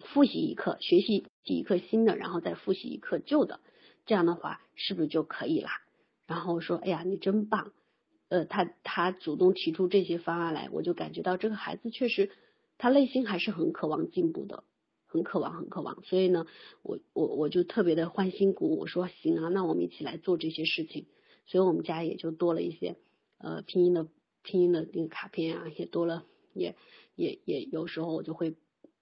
[0.00, 3.60] 复习一课，学习一课新的，然后再复习一课旧的，
[4.06, 5.70] 这样的话是不是就可以啦？
[6.26, 7.72] 然后说，哎呀，你真棒，
[8.28, 12.30] 呃，他他主动提出这些方案来，我就感觉到这个孩子确实
[12.76, 14.62] 他内心还是很渴望进步的。
[15.08, 16.46] 很渴望，很渴望，所以呢，
[16.82, 21.06] 我我我就特别的欢欣鼓舞，我说行啊，那我们一起来做这些事情，
[21.46, 22.96] 所以我们家也就多了一些
[23.38, 24.06] 呃拼音的
[24.42, 26.76] 拼音的那个卡片啊，也多了，也
[27.16, 28.54] 也也有时候我就会，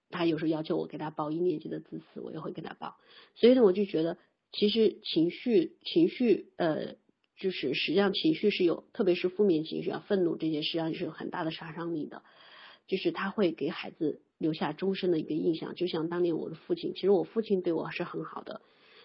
[0.09, 2.95] 他有时候要求我给他报一年级的字词，我也会给他报，
[3.35, 4.17] 所以呢，我就觉得
[4.53, 6.95] 其实情绪情绪呃
[7.37, 12.23] 就是实际上情绪是有，特别是负面情绪啊，愤怒这些实际上是有很大的杀伤力的，
[12.87, 14.21] 就是他会给孩子。
[14.39, 18.61] 留下终身的一个印象，就像当年我的父亲，其实我父亲对我是很好的，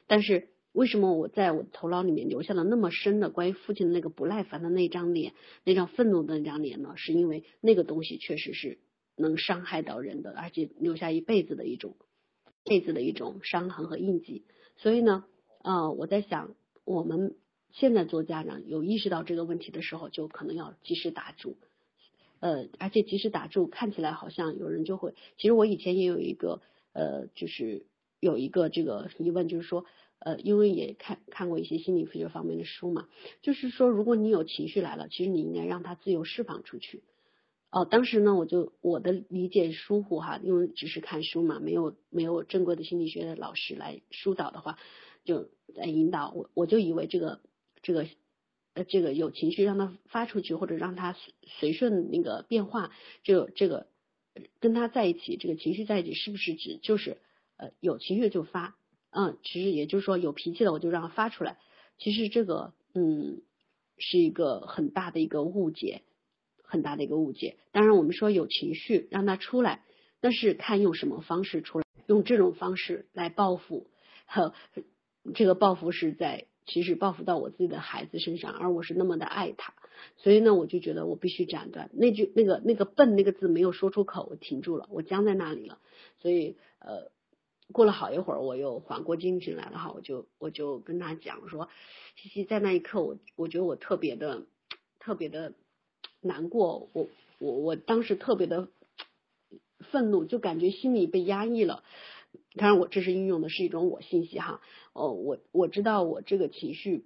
[0.07, 5.33] 但是为什么我在我头脑里面留下了那么深的关于父亲的那个不耐烦的那张脸，
[5.65, 6.93] 那张愤怒的那张脸呢？
[6.97, 8.77] 是因为那个东西确实是
[9.17, 11.97] 能伤害到人的，而且留下一辈子的一种
[12.63, 14.45] 辈子的一种伤痕和印记。
[14.77, 15.25] 所以呢，
[15.63, 17.37] 呃，我在想，我们
[17.71, 21.57] 现在做家长有意识到这个问题的时候，就可能要及时打住。
[22.43, 25.15] 呃，而且及时打住，看起来好像有人就会。
[25.37, 26.61] 其实我以前也有一个
[26.93, 27.87] 呃，就是
[28.19, 29.85] 有一个这个疑问，就是说
[30.19, 33.07] 呃，因为也看看过一些心理学方面的书嘛，
[33.43, 37.05] 就是说如果你有情绪来了，其实你应该让它自由释放出去。
[37.71, 44.79] 哦，当时呢，我就我的理解疏忽哈，因为只是看书嘛，没有没有正规的心理学的老师来疏导的话，
[45.25, 47.41] 就来引导我，我就以为这个
[47.83, 48.07] 这个
[48.75, 52.91] 呃这个有情绪让他发出去，或者让他随随顺那个变化，
[53.23, 53.87] 就这个
[54.61, 57.19] 跟他在一起，这个情绪在一起是不是指就是
[57.57, 58.77] 呃有情绪就发？
[59.11, 61.59] 嗯，其实也就是说有脾气了我就让他发出来。
[61.99, 63.43] 其实这个嗯
[63.99, 66.03] 是一个很大的一个误解，
[66.65, 67.59] 很大的一个误解。
[67.73, 69.85] 当然我们说有情绪让他出来，
[70.21, 73.87] 但是看用什么方式出来，用这种方式来报复，
[74.25, 74.55] 呵
[75.35, 79.75] 这个报复是在其实报复到我自己的孩子身上，而我是那么的爱他，
[80.17, 85.79] 所以呢我就觉得我必须斩断那句那个那个笨那个字没有说出口，我停住了，我僵在那里了，
[86.21, 87.11] 所以呃。
[87.71, 91.71] 过了好一会儿，我又缓过精神来了哈，我就我就跟他讲说，
[92.17, 94.45] 西西在那一刻，我我觉得我特别的
[94.99, 95.55] 特别的
[96.21, 97.09] 难过，我
[97.39, 98.69] 我我当时特别的
[99.91, 101.83] 愤怒，就感觉心里被压抑了。
[102.55, 104.61] 当然，我这是运用的是一种我信息哈，
[104.93, 107.05] 哦，我我知道我这个情绪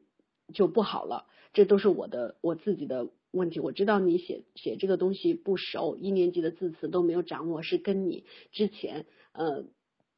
[0.52, 3.60] 就不好了，这都是我的我自己的问题。
[3.60, 9.64] 我知道你写写这个东西不熟，一年级的字词都没有掌握，是跟你之前呃。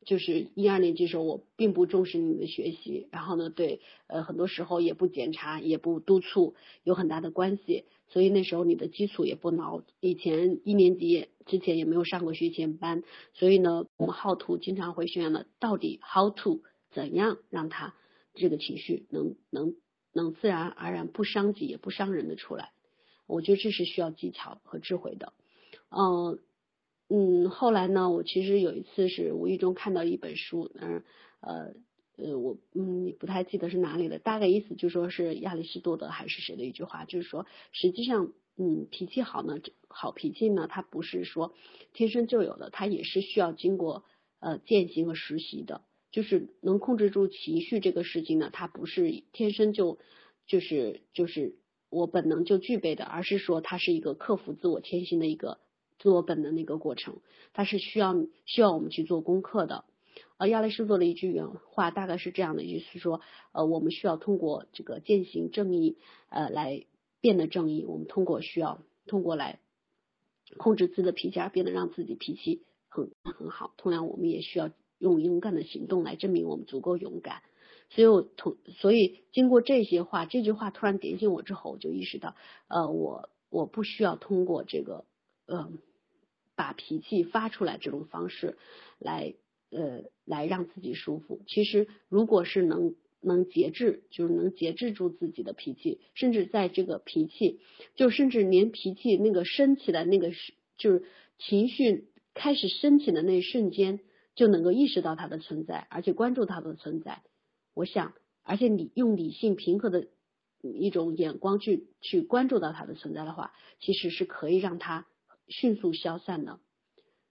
[0.04, 7.84] 就是一二年级时候，我并不重视你的学习，然后呢，对，呃，很多时候也不检查，也不督促，有很大的关系。
[8.08, 13.02] 所以那时候你的基础也不牢，以前一年级之前也没有上过学前班，
[13.34, 17.94] 所以呢，我们浩图经常会宣扬的，到底 how to 怎样让他
[18.34, 19.74] 这个情绪能能
[20.12, 22.70] 能自然而然不伤己也不伤人的出来，
[23.26, 25.32] 我觉得这是需要技巧和智慧的，
[25.90, 26.38] 嗯。
[27.10, 31.02] 嗯，后来呢，我其实有一次是无意中看到一本书，嗯，
[31.40, 31.72] 呃，
[32.18, 41.54] 呃，我嗯不太记得是哪里的，大概意思就说是亚里士多德还是谁的一句话，就是说，实际上，嗯，脾气好呢，好脾气呢，它不是说
[41.92, 44.04] 天生就有的，它也是需要经过
[44.40, 49.98] 呃践行和实习的，就是能控制住情绪这个事情呢，它不是天生就
[50.46, 51.54] 就是就是
[51.88, 55.58] 我本能就具备的，而是说它是一个克服自我天性的一个。
[56.00, 57.16] 自我本能的一个过程，
[57.52, 59.84] 它是需要需要我们去做功课的。
[60.36, 65.96] 呃，亚里士多的一句原话大概是这样的，意思说，呃，我们需要通过这个践行正义，
[66.28, 66.84] 呃，来
[67.20, 67.84] 变得正义。
[67.84, 69.60] 我们通过需要通过来
[70.56, 73.74] 控制自己的脾气而变得让自己脾气很很好。
[73.76, 77.42] 同样，我们也需要用勇敢的行动来证明我们足够勇敢。
[77.90, 82.36] 所以，我同所以经过这些话，这句话突然点醒我之后，我就意识到，
[82.68, 85.04] 呃，我我不需要通过这个，
[85.46, 85.78] 嗯。
[86.58, 88.58] 把脾气发出来这种方式
[88.98, 89.34] 来
[89.70, 91.40] 呃来让自己舒服。
[91.46, 97.60] 其实如果是能能节制，就是能节制住自己的脾气，甚至在这个脾气，
[97.94, 101.04] 就甚至连脾气那个升起来那个是就是
[101.38, 104.00] 情绪开始升起的那一瞬间，
[104.34, 107.22] 就能够意识到它的存在，而且关注它的存在。
[107.74, 110.08] 我想，而且你用理性平和的
[110.62, 115.06] 一种眼光去去关注到它的存在的话，其实是可以让它。
[115.50, 116.60] 迅速消散的，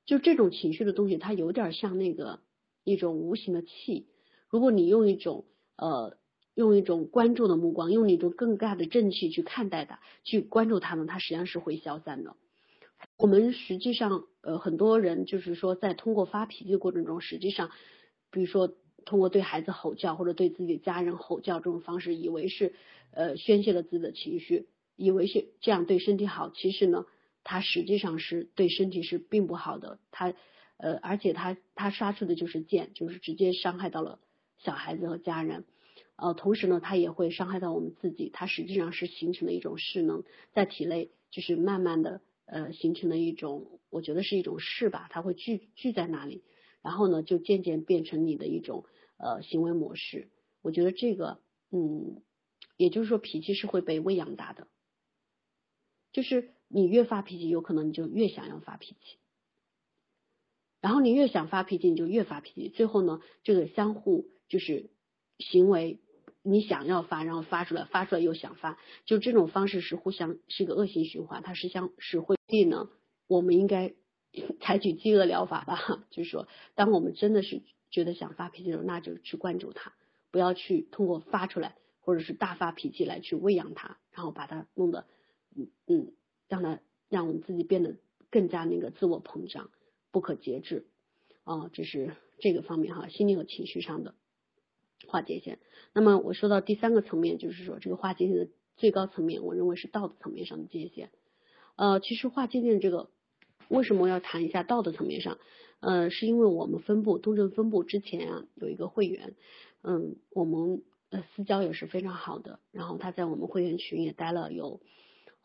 [0.08, 2.40] 就这种情绪的东西，它有点像那个
[2.84, 4.08] 一种无形的气。
[4.50, 5.46] 如果你用一种
[5.78, 6.18] 呃
[6.54, 12.36] 用一种关注的目光，用一种更大的正气去看待它，去关注它呢，它实际上是会消散的。
[13.18, 17.72] 我们实际上呃很多人就是说在通过发脾气的过程中，实际上
[18.32, 18.74] 比如说
[19.06, 22.74] 通过对孩子吼叫或者对自己的家人吼叫这种方式，以为是
[23.12, 27.06] 呃宣泄了自己的情绪，以为是这样对身体好，其实呢。
[27.50, 30.34] 它实际上是对身体是并不好的，它
[30.76, 34.20] 呃，而且它它刷出的就是剑，就是直接伤害到了
[34.58, 35.66] 小孩子和家人，
[36.16, 46.44] 呃，同时呢，它也会伤害到我们自己，它实际上是形成了一种势能在体内，就是慢慢的呃形成了一种，我觉得是一种势吧，它会聚聚在那里，
[46.82, 48.86] 然后呢，就渐渐变成你的一种
[49.18, 50.30] 呃行为模式，
[50.62, 51.40] 我觉得这个
[51.72, 52.22] 嗯，
[52.78, 54.68] 也就是说脾气是会被喂养大的，
[56.12, 56.54] 就是。
[56.70, 59.20] 你越发脾气，有可能你就越想要发脾气，
[60.82, 64.90] 然后你越想发脾气，你就越发脾气，最后呢，这个相互就是
[65.40, 66.00] 行为，
[66.44, 72.36] 你想要发，然后发出来，发出来又想发，就这种方式是互相是一个恶性循环，它是相是会
[72.70, 72.90] 呢，
[73.28, 73.94] 我们应该
[74.62, 79.94] 采取饥饿疗法吧， 就是说，当我们真的是觉得想发脾气的时候，那就去关注它，
[80.32, 85.06] 不要去通过发出来或者是大发脾气来去喂养它，然后把它弄得
[85.56, 86.14] 嗯嗯。
[86.50, 86.80] 让他
[87.10, 87.98] 让我们自己变得
[88.32, 89.70] 更加那个自我膨胀、
[90.12, 90.88] 不可节制
[91.44, 94.16] 啊，这是这个方面哈，心理和情绪上的
[95.06, 95.60] 划界限。
[95.94, 101.12] 那么我说到第三个层面，就是说这个划界限的最高层面，我认为是道德层面上的界限。
[101.76, 103.10] 呃，其实划界限这个
[103.68, 105.38] 为什么要谈一下道德层面上？
[105.80, 109.36] 呃，是因为我们分部东正分部之前啊有一个会员，
[109.84, 110.82] 嗯，我们
[111.12, 114.82] 呃私交也是非常好的，然后他在我们会员群也待了有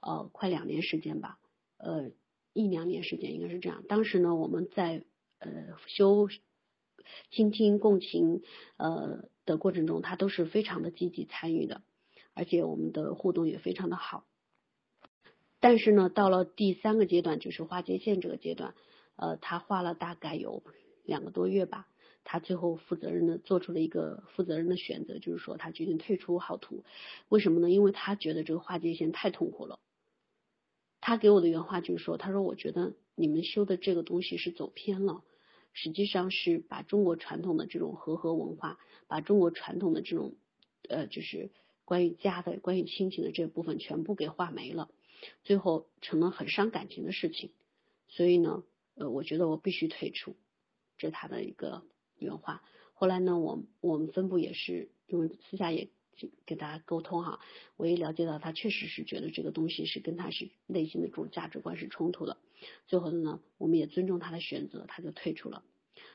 [0.00, 1.38] 呃快两年时间吧，
[1.76, 2.10] 呃
[2.54, 3.84] 一两年时间应该是这样。
[3.88, 5.04] 当时呢，我们在
[5.38, 5.50] 呃
[5.86, 6.28] 修
[7.30, 8.40] 倾听共情
[8.78, 11.82] 呃的过程中，他都是非常的积极参与的，
[12.34, 14.24] 而且我们的互动也非常的好。
[15.60, 18.74] 但是呢，到了第三个阶段，就是画界线这个阶段，
[19.16, 20.62] 呃，他画了大概有
[21.04, 21.88] 两个多月吧。
[22.24, 26.84] 他最后负责任的做出了一个负责任的选择，就是说他决定退出好图。
[27.28, 27.68] 为什么呢？
[27.68, 29.80] 因为他觉得这个画界线太痛苦了。
[31.00, 35.24] 他给我的原话就是说，他说我觉得你们修的这个东西是走偏了，
[35.72, 40.34] 实际上是把中国传统的这种和合文化，把中国传统的这种
[40.88, 41.50] 呃就是
[41.84, 44.90] 关于家的、关于亲情的这部分全部给画没了，
[45.44, 47.50] 最后成了很伤感情的事情。
[48.08, 48.62] 所以呢，
[48.94, 50.36] 呃，我觉得我必须退出，
[50.98, 51.82] 这是他的一个。
[52.18, 52.62] 原话。
[52.94, 55.88] 后来呢，我我们分部也是因为私下也
[56.46, 57.40] 给大家沟通哈，
[57.76, 62.36] 我也了解到他确实是觉得这个东西是跟他是内心的这种价值观是冲突的。
[62.86, 65.64] 最后呢，我们也尊重他的选择，他就退出了。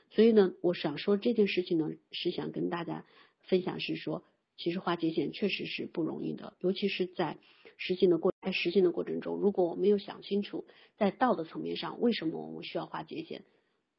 [0.09, 3.05] 所以呢，我想说这件事情呢，是想跟大家
[3.41, 4.23] 分享是说，
[4.57, 7.37] 其实划界限确实是不容易的，尤其是在
[7.77, 10.65] 实行的过在实行的过程中，如果我没有想清楚
[10.97, 13.43] 在道的层面上为什么我们需要划界限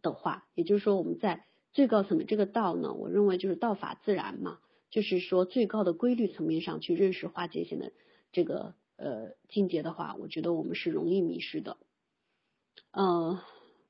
[0.02, 4.58] 的话，也就是说我们在最高层面这个道呢，我认为就是道法自然嘛，
[4.90, 7.92] 就是说最高的规律层面上去认识划界线的
[8.32, 11.76] 这个呃境界的话，我觉得我们是容易迷失的。
[12.92, 13.40] 呃，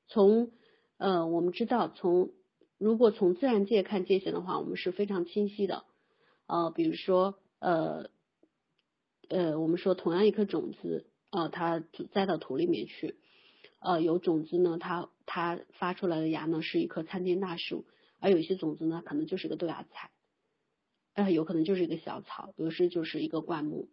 [0.07, 0.51] 从
[0.97, 2.31] 呃我们知道从
[2.77, 5.85] 如果从自然界看界限的话，我们是非常清晰的。
[6.47, 8.09] 呃，比如说呃
[9.29, 11.83] 呃我们说同样一颗种子，呃它
[12.13, 13.15] 栽到土里面去。
[13.81, 17.85] 呃，有种子呢，它它发出来的芽呢是一棵参天大树，
[18.19, 20.11] 而有些种子呢可能就是个豆芽菜，
[21.13, 23.87] 呃，有可能就是一个小草，有时就是一个灌木。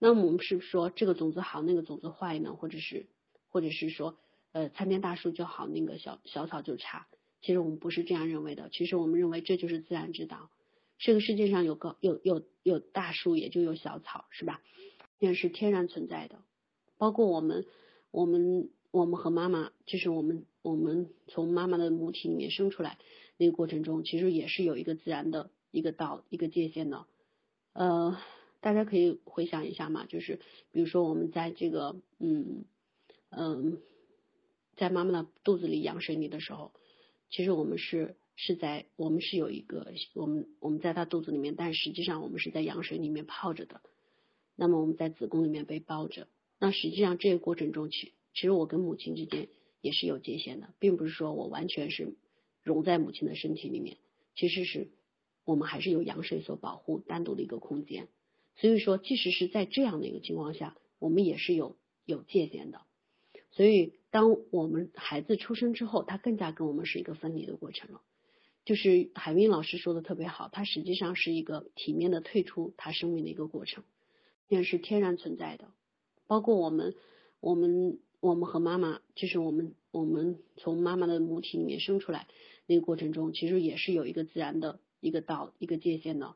[0.00, 2.56] 那么我们是说这个种子好，那个种子坏呢？
[2.56, 3.06] 或者是
[3.54, 4.18] 或者是说，
[4.50, 7.06] 呃，参天大树就好，那个小小草就差？
[7.40, 8.68] 其实我们不是这样认为的。
[8.70, 10.50] 其实我们认为这就是自然之道。
[10.98, 14.60] 这个世界上有个有有有大树，也就有小草，是吧？
[15.20, 16.42] 这是天然存在的。
[16.98, 17.64] 包括我们
[18.10, 18.70] 我们。
[18.94, 22.96] 我们和妈妈，就是我们我们从妈妈的母体里面生出来
[23.36, 27.04] 那个过程中，其实也是有一个自然的一个道一个界限的。
[27.72, 28.16] 呃，
[28.60, 30.38] 大家可以回想一下嘛，就是
[30.70, 32.66] 比如说我们在这个嗯
[33.36, 33.78] 嗯，
[34.76, 36.72] 在妈妈的肚子里羊水里的时候，
[37.30, 43.80] 其实我们是是在我们是有一个我们我们在她肚子里面，但实际上我们是在羊水里面泡着的。
[44.56, 48.12] 那么我们在子宫里面被包着，那实际上这个过程中去。
[48.34, 49.48] 其实我跟母亲之间
[49.80, 52.14] 也是有界限的，并不是说我完全是
[52.62, 53.96] 融在母亲的身体里面，
[54.34, 54.88] 其实是
[55.44, 58.08] 我们还是有羊水所保护单独的一个空间。
[58.56, 62.80] 所以说，即使是在这样的一个情况下，我们也是有有界限的。
[63.56, 68.00] 所以，当我们孩子出生之后，他更加跟我们是一个分离的过程了。
[68.64, 73.84] 就是海韵老师说的特别好，他实际上是一个体面的退出他生命的一个过程，
[74.48, 75.68] 也是天然存在的。
[76.26, 76.94] 包括我们，
[77.40, 77.98] 我们。
[78.20, 82.26] 我们和妈妈，就是我们我们从妈妈的母体里面生出来
[82.64, 86.34] 那个过程中，其实也是有一个自然的一个道一个界限的。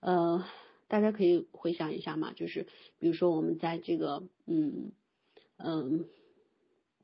[0.00, 0.44] 呃，
[0.88, 2.66] 大家可以回想一下嘛，就是
[2.98, 4.90] 比如说我们在这个嗯
[5.58, 6.06] 嗯，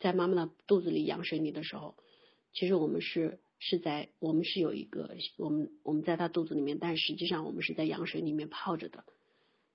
[0.00, 1.96] 在妈妈的肚子里羊水里的时候，
[2.52, 9.04] 其实我们是是在我们是有一个我们我们在她肚子里面，但实际上我们是在羊水里面泡着的。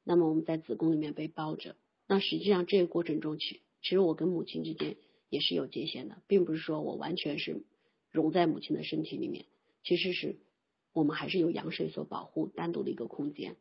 [0.03, 1.75] 那么我们在子宫里面被包着，
[2.07, 3.61] 那实际上这个过程中去。
[3.81, 4.95] 其实我跟母亲之间
[5.29, 7.63] 也是有界限的，并不是说我完全是
[8.11, 9.45] 融在母亲的身体里面，
[9.83, 10.37] 其实是
[10.93, 13.55] 我们还是有羊水所保护单独的一个空间。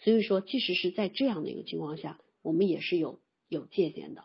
[0.00, 4.24] 所以说，即使是在这样的一个情况下，我们也是有有界限的。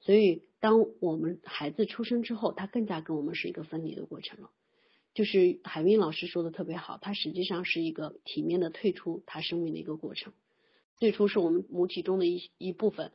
[0.00, 4.48] 所以，当我们孩子出生之后，他更加跟我们是一个分离的过程了。
[5.12, 10.32] 就是海韵老师说的特别好，他实际上是一个体面的退出他生命的一个过程。
[10.96, 13.12] 最初是我们母体中的一一部分。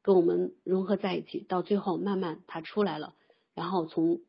[0.00, 3.14] 跟我们融合在一起，到最后慢慢他出来了，
[3.54, 4.20] 然后从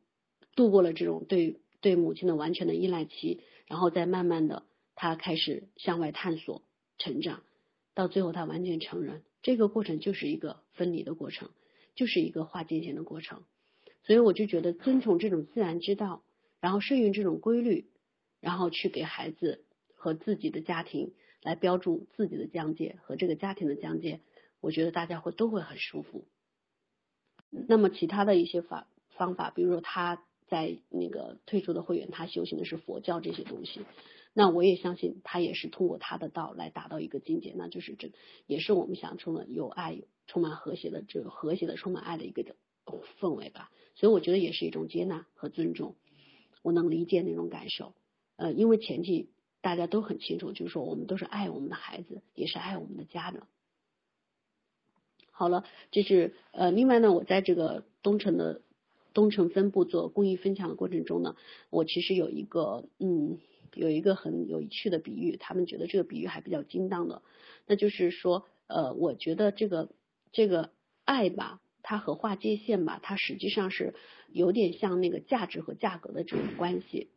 [0.54, 6.62] 度过了这种对对母亲的完全的依赖期，然后再慢慢的他开始向外探索
[6.98, 7.44] 成长，
[7.94, 11.48] 到最后他完全成人，这个过程就是一个分离的过程，
[11.98, 13.42] 就是一个划界限的过程。
[14.04, 16.22] 所以我就觉得遵从这种自然之道，
[16.60, 17.88] 然后顺应这种规律，
[18.40, 24.20] 然后去给孩子和自己的家庭来标注自己的疆界和这个家庭的疆界。
[24.60, 26.24] 我觉得大家会都会很舒服。
[27.50, 28.86] 那么其他的一些法
[29.16, 33.80] 方法，比如说他在那个退出的会员，他修行的是佛教这些东西。
[34.38, 38.12] 那我也相信他也是通过他的道来达到一个境界，那就是这
[38.46, 42.54] 也是我们想成了有爱、充满和谐的这个和谐的、充满爱的一个的
[43.20, 43.68] 氛围吧。
[43.96, 45.96] 所以我觉得也是一种接纳和尊重，
[46.62, 47.94] 我能理解那种感受。
[48.36, 49.28] 呃，因为前提
[49.60, 53.48] 大家都很清楚，就是说我们都是爱我们的孩子，也是爱我们的家的。
[55.32, 58.62] 好了，这是呃，另外呢，我在这个东城的
[59.14, 61.34] 东城分部做公益分享的过程中呢，
[61.70, 63.40] 我其实有一个嗯。
[63.74, 67.22] 有一个很有趣的比喻，他们觉得这个比喻还比较精当的，
[67.66, 69.90] 那就是说，呃，我觉得这个
[70.32, 70.70] 这个
[71.04, 73.94] 爱吧，它和划界限吧，它实际上是
[74.32, 77.10] 有点像那个价值和价格的这种关系。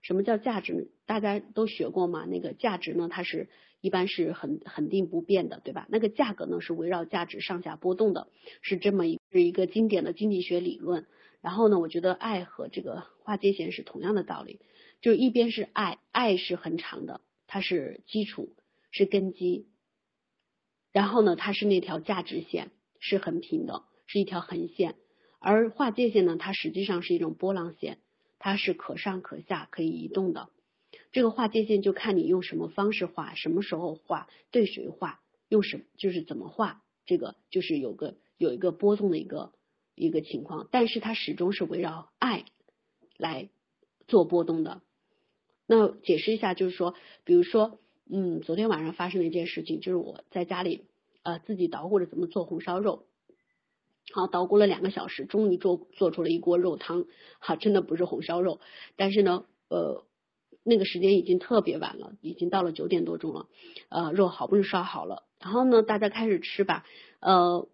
[0.00, 0.90] 什么叫价值？
[1.06, 2.24] 大家都学过嘛？
[2.24, 3.48] 那个价值呢，它是
[3.80, 5.86] 一般是很恒定不变的，对吧？
[5.90, 8.28] 那个价格呢，是围绕价值上下波动的，
[8.60, 11.06] 是这么一是一个经典的经济学理论。
[11.40, 14.60] 然后呢，我觉得爱和这个划界限是同样的道理。
[15.02, 18.54] 就一边是爱，爱是很长的，它是基础，
[18.90, 19.66] 是根基。
[20.92, 24.94] 然后呢，它是那条价值线，是横平的，是一条横线。
[25.40, 27.98] 而划界线呢，它实际上是一种波浪线，
[28.38, 30.50] 它是可上可下，可以移动的。
[31.10, 39.52] 这个划界线就看你用什么方式画，什么时候画，对谁画，用什就是怎么画，这个就是有个有一个波动的一个
[39.96, 40.68] 一个情况。
[40.70, 42.44] 但是它始终是围绕爱
[43.16, 43.50] 来
[44.06, 44.80] 做波动的。
[45.66, 46.94] 那解释一下，就是说，
[47.24, 47.78] 比如说，
[48.10, 50.86] 嗯，昨天晚上发生了一件事情，就是我在家里
[51.22, 53.06] 呃自己捣鼓着怎么做红烧肉，
[54.12, 57.06] 好捣鼓了两个小时，终于做做出了一锅肉汤，
[57.38, 58.60] 好，真的不是红烧肉，
[58.96, 60.04] 但是呢，呃，
[60.64, 63.46] 那个时间已经特别晚了，已经到了九点多钟了，
[63.88, 66.84] 呃，肉好不容易烧好了，然后呢，大家开始吃吧，
[67.20, 67.68] 呃，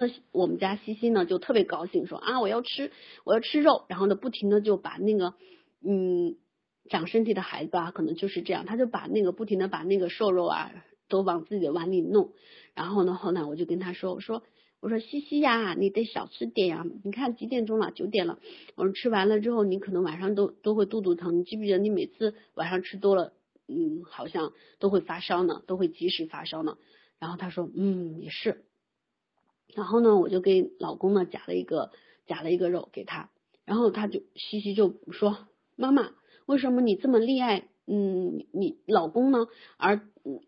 [0.00, 2.90] 那我们家西西呢就特别高兴，说啊我要吃
[3.24, 5.34] 我要吃肉，然后呢不停的就把那个
[5.86, 6.36] 嗯。
[6.88, 10.72] 长身体的孩子啊，可能就是这样，他就把那个不停的把那个瘦肉啊
[11.08, 12.32] 都往自己的碗里弄，
[12.74, 14.42] 然后呢，后来我就跟他说，我说
[14.80, 17.90] 我说西西呀，你得少吃点呀，你看几点钟了？
[17.90, 18.38] 九点了，
[18.74, 23.32] 我说吃完了之后，你可能晚上都都会肚肚疼，你记不记得你每次晚上吃多了，
[23.66, 26.78] 嗯，好像都会发烧呢，都会及时发烧呢。
[27.18, 28.64] 然后他说，嗯，也是。
[29.74, 31.90] 然后呢，我就给老公呢夹了一个
[32.26, 33.30] 夹了一个肉给他，
[33.64, 35.36] 然后他就西西就说，
[35.76, 36.12] 妈妈。
[36.48, 39.48] 为什么你这么溺爱嗯你老公呢？
[39.76, 40.00] 而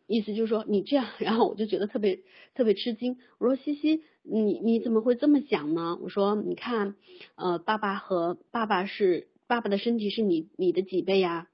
[0.06, 2.20] 意思就是说你这样，然后我就觉得特别
[2.54, 3.18] 特别吃惊。
[3.38, 5.98] 我说西西，你你怎么会这么想呢？
[6.00, 6.96] 我说你看，
[7.34, 11.48] 呃，爸爸和爸爸是爸爸的身体是你你的几倍呀？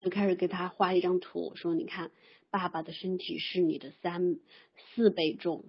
[0.00, 2.10] 就开始给他画一张图，说你看
[2.50, 4.38] 爸爸的身体是你的三
[4.94, 5.66] 四倍重，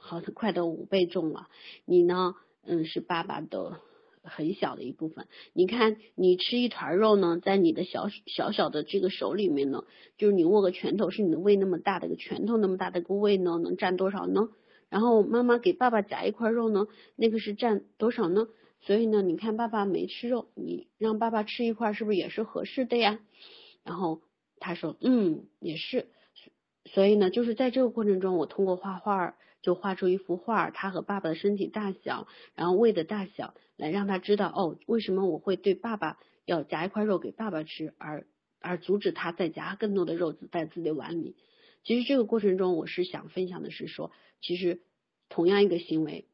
[0.00, 1.48] 好像快到五倍重了。
[1.84, 3.82] 你呢，嗯，是爸爸的。
[4.28, 9.84] 很小的一部分，你看你吃一团肉呢，在你的小小小的这个手里面呢，
[10.18, 14.48] 就是你握个拳头是你的胃那么大的一个拳头那么大的一个胃呢，能占多少呢？
[14.88, 18.48] 然后妈妈给爸爸夹一块肉呢，那个是占多少呢？
[18.80, 23.18] 所以呢，你看爸爸没吃肉，你让爸爸吃一块是不是也是合适的呀？
[23.84, 24.20] 然后
[24.58, 26.08] 他说，嗯，也是。
[26.84, 29.36] 所以呢，就是在这个过程中，我通过画画。
[29.66, 38.28] 就画出一幅画，他和爸爸的身体大小，然后胃的大小，来让他知道哦，为什么我会对爸爸要夹一块肉给爸爸吃，而
[38.60, 41.34] 而阻止他再夹更多的肉在自己的碗里。
[41.82, 44.82] 其实这个过程中，我是想分享的是说，其实
[45.28, 46.28] 同样一个行为，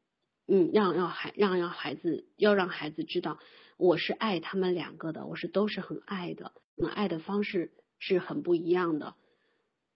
[0.47, 3.39] 嗯，让让孩让让孩子要让孩子知道，
[3.77, 9.15] 我是爱他们两个的，我是都是很爱的，那爱的方式是很不一样的，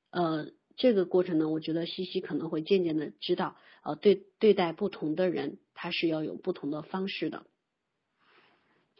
[0.10, 0.57] 呃。
[0.78, 7.46] 这个过程呢，我觉得西西可能会渐渐的知道，呃，对对待不同的人，他是要有不同的方式的。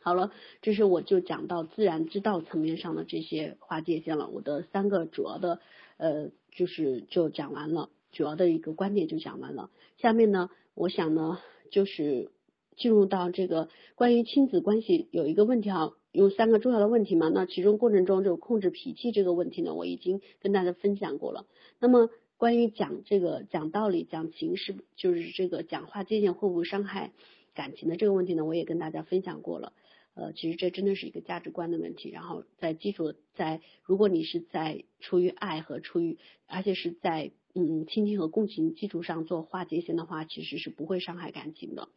[0.02, 4.28] 好了，这是我就讲到自然之道层面上的这些划界线了。
[4.28, 5.60] 我的三个主要的，
[5.98, 9.70] 呃，就是就讲完了，主要的一个观点就讲完了。
[9.98, 12.32] 下面呢，我想呢，就是
[12.76, 15.92] 进入到这个关于亲子关系有一个问题啊。
[16.18, 17.30] 有三个重要的问题嘛？
[17.30, 21.46] 那其中过程中就控制脾气这个问题呢，我已经跟大家分享过了。
[21.80, 27.12] 那么关于讲这个讲道理、讲情是就是这个讲话界限会不会伤害
[27.54, 29.74] 感情的这个问题呢，我也跟大家分享过了。
[30.16, 32.10] 呃，其实这真的是一个价值观的问题。
[32.10, 41.90] 然后在基础在，如果你是在出于爱和出于，而且是在嗯亲情和共情基础上做划界线的话，其实是不会伤害感情的。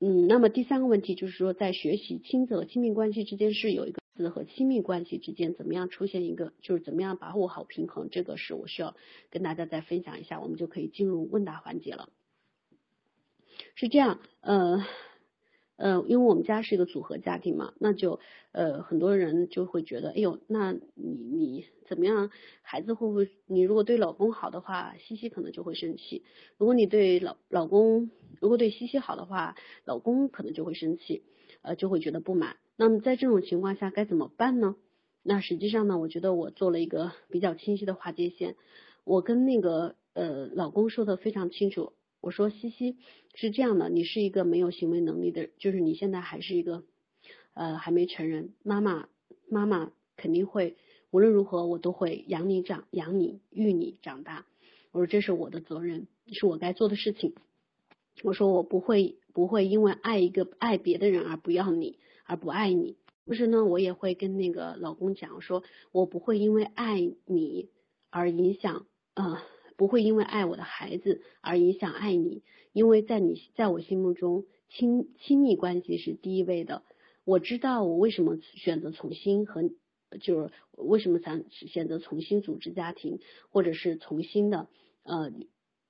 [0.00, 8.96] 嗯，那么第三个问题就是说，在学习亲子和亲密关系之间是有一个子和亲密关系之间怎么样出现一个，就是怎么样把握好平衡，这个是我需要
[9.30, 12.10] 跟大家再分享一下，我们就可以进入问答环节了。
[13.74, 14.84] 是这样，呃，
[15.78, 18.18] 呃，因为我们家是一个组合家庭嘛，那就
[18.50, 22.30] 呃很多人就会觉得，哎呦，那你你怎么样？
[22.62, 23.30] 孩子会不会？
[23.46, 26.22] 你如果对老公好的话，西西可能就会生气；
[26.56, 28.10] 如果你对老老公，
[28.40, 29.54] 如果对西西好的话，
[29.84, 31.22] 老公可能就会生气，
[31.62, 32.56] 呃，就会觉得不满。
[32.76, 34.74] 那么在这种情况下该怎么办呢？
[35.22, 38.56] 那实际上呢，我觉得我做了一个比较清晰的划界线，
[39.04, 41.92] 我跟那个呃老公说的非常清楚。
[42.28, 42.98] 我说西西
[43.34, 46.84] 是这样的，你是一个没有行为能力的，就是你现在还是一个
[47.54, 49.08] 呃还没成人，妈妈
[49.48, 50.76] 妈妈肯定会
[51.10, 54.44] 无论如何我都会养你长养你育你长大。
[54.92, 57.32] 我说这是我的责任，是我该做的事情。
[58.22, 62.98] 我说我不会不会因为爱一个爱别的人而不要你而不爱你。
[63.24, 65.62] 同时呢，我也会跟那个老公讲我说，
[65.92, 67.70] 我不会因为爱你
[68.10, 69.40] 而影响呃。
[69.78, 76.82] 不会因为爱我的孩子而影响爱你，因为在你在我心目中，亲亲密关系是第一位的。
[77.24, 79.62] 我知道我为什么选择重新和，
[80.20, 83.20] 就是为什么想选择重新组织家庭，
[83.50, 84.68] 或者是重新的
[85.04, 85.32] 呃，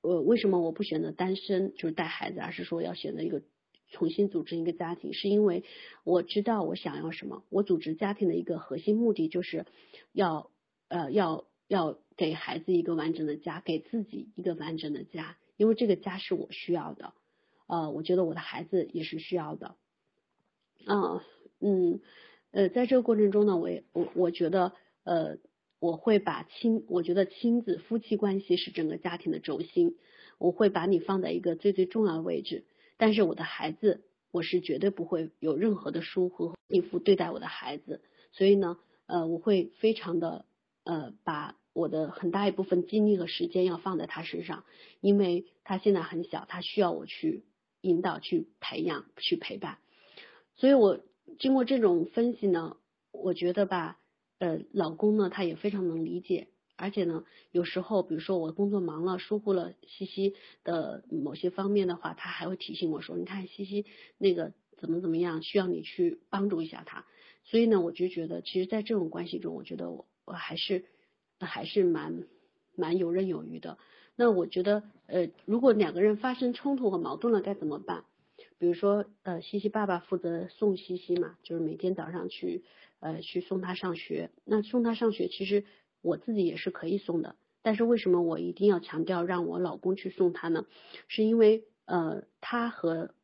[0.02, 3.40] 呃，为什么我不选择单身就是带孩子，而是说要选择一个
[3.88, 5.64] 重新组织一个家庭，是因为
[6.04, 7.42] 我知道我想要什么。
[7.48, 9.64] 我组织家庭的一个核心目的就是
[10.12, 10.50] 要
[10.88, 11.46] 呃要。
[11.70, 17.14] 要给孩子一个完整的家，给自己一个完整的家，因为这个家是我需要的，
[17.68, 19.76] 呃，我觉得我的孩子也是需要的，
[20.84, 21.24] 啊，
[21.60, 22.00] 嗯，
[22.50, 24.72] 呃，在这个过程中呢，我也我我觉得，
[25.04, 25.38] 呃，
[25.78, 29.96] 我会把亲，我觉得亲子夫妻关系是整个家庭的轴心，
[30.38, 32.64] 我会把你放在一个最最重要的位置，
[32.96, 34.02] 但是我的孩子，
[34.32, 38.02] 我是绝对不会有任何的疏忽和应付对待我的孩子，
[38.32, 40.44] 所以呢，呃，我会非常的。
[40.84, 44.64] 呃，把我的很大一部分精力和时间要放在他身上，
[45.00, 47.44] 因为他现在很小，他需要我去
[47.82, 49.78] 引导、去培养、去陪伴。
[50.56, 50.98] 所以我
[51.38, 52.76] 经过这种分析呢，
[53.12, 53.96] 我觉得吧，
[54.40, 63.86] 呃，老公呢他也非常能理解，而且呢，有时候比如说我工作忙了，疏忽了西西的某些方面的话，他还会提醒我说，你看西西
[64.18, 67.06] 那个怎么怎么样，需要你去帮助一下他。
[67.44, 70.06] 所以呢，我就觉得，其实，在这种关系中，我觉得我。
[70.28, 70.84] 我还是
[71.46, 72.24] 还是蛮
[72.74, 73.78] 蛮游刃有余的。
[74.16, 78.04] 那我觉得，呃，如果两个人发生冲突和矛盾了，该怎么办？
[78.58, 82.64] 比如说，呃，西西爸爸负责送西西嘛，就是每天早上去
[83.00, 84.30] 呃去送他上学。
[84.44, 85.64] 那送他上学，其实
[86.02, 87.36] 我自己也是可以送的。
[87.62, 90.64] 但是为什么我一定要强调让我老公去送他呢？
[91.06, 93.14] 是因为呃，他和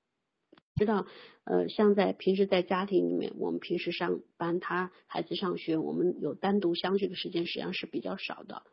[0.76, 1.06] 知道，
[1.44, 8.64] 呃，像在平时在家庭里面，我们平时上班，他孩子上学，我们有单独相聚的时间，实际上是比较少的。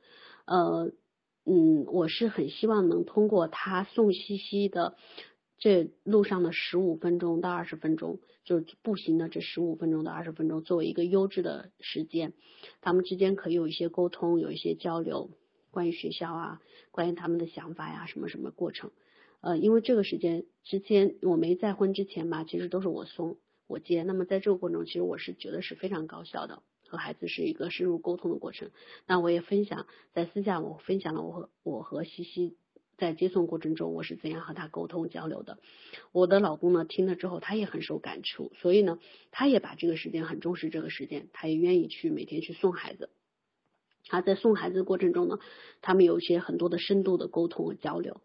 [0.45, 0.91] 呃，
[1.45, 4.95] 嗯，我是很希望能通过他送西西的
[5.59, 12.33] 这路上的十五分钟到二十分钟，就是步行的这十五分钟到二十分钟，作为一个优质的时间，
[12.81, 15.29] 他们之间可以有一些沟通，有一些交流，
[15.69, 18.89] 关于学校啊，关于他们的想法呀，什么什么过程。
[19.41, 23.37] 呃，因为这个时间之前我没再婚之前嘛，其实都是我送
[23.67, 24.03] 我接。
[24.03, 28.69] 那么在这个过程中，其实我是觉得是非常高效的，和孩子是一个深入沟通的过程。
[29.07, 32.55] 那我也分享在私下，我分享了我和我和西西
[32.97, 35.57] 在接送过程中我是怎样和他沟通交流的。
[36.11, 38.99] 我的老公呢听了之后，他也很受感触，所以呢，
[39.31, 43.09] 他也把这个时间很重视这个时间，他也愿意去每天去送孩子。
[44.05, 45.39] 他在送孩子的过程中呢，
[45.81, 48.21] 他们有一些很多的深度的沟通和交流。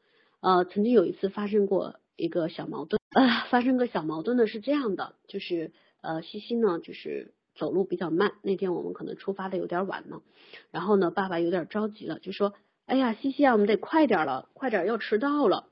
[0.46, 5.72] 呃，曾经有一次发生过一个小矛盾，呃，发生个小矛盾呢是这样的，就是
[6.02, 10.22] 呃，西西呢，就是走路比较慢，那天我们可能出发的有点晚了，
[10.70, 12.52] 然后呢，爸爸有点着急了，就说，
[12.84, 15.66] 哎呀，西西啊，我们得快点了，快点要迟到了。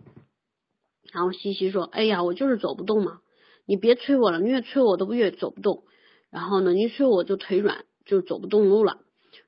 [1.13, 3.21] 然后西西说，哎呀，我就是走不动嘛，
[3.67, 5.85] 你别催我了，你越催我都不越走不动，
[6.31, 9.04] 然后呢，一催我就腿软，就走不动路了。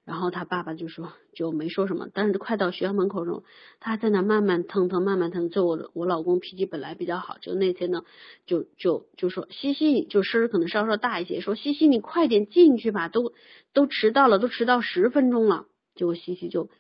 [0.07, 3.43] 然后他爸爸就说就没说什么，但是快到学校门口时候，
[3.81, 5.51] 他在那慢慢腾腾，慢慢腾。
[5.51, 8.05] 就我我老公脾气本来比较好，就那天呢，
[8.47, 13.33] 就就就说西西，就声儿可能稍稍大一些，说西西你快点进去吧，都
[13.73, 15.67] 都迟到了，都迟到十分钟了。
[15.97, 16.71] 结果西西就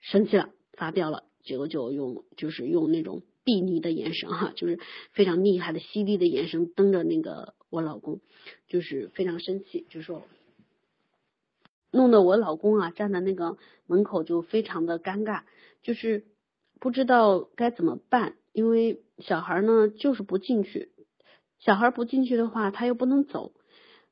[0.00, 4.80] 生气了，发飙了，结果就用就是用那种睥睨的眼神哈，就是
[5.12, 8.20] 非常厉害的犀利的眼神瞪着那个我老公，
[8.66, 10.24] 就是非常生气，就说。
[11.92, 15.42] 弄得我老公啊站在那个门口就非常的尴尬，
[15.82, 16.24] 就是
[16.80, 20.90] 不知道该怎么办，因为小孩呢就是不进去，
[21.58, 23.52] 小孩不进去的话他又不能走，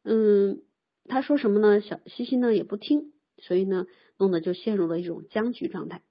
[0.05, 0.63] 嗯，
[1.09, 1.81] 他说什么呢？
[1.81, 3.87] 小西西呢也不听，所以呢
[4.19, 6.03] 弄得就陷入了一种僵局状态。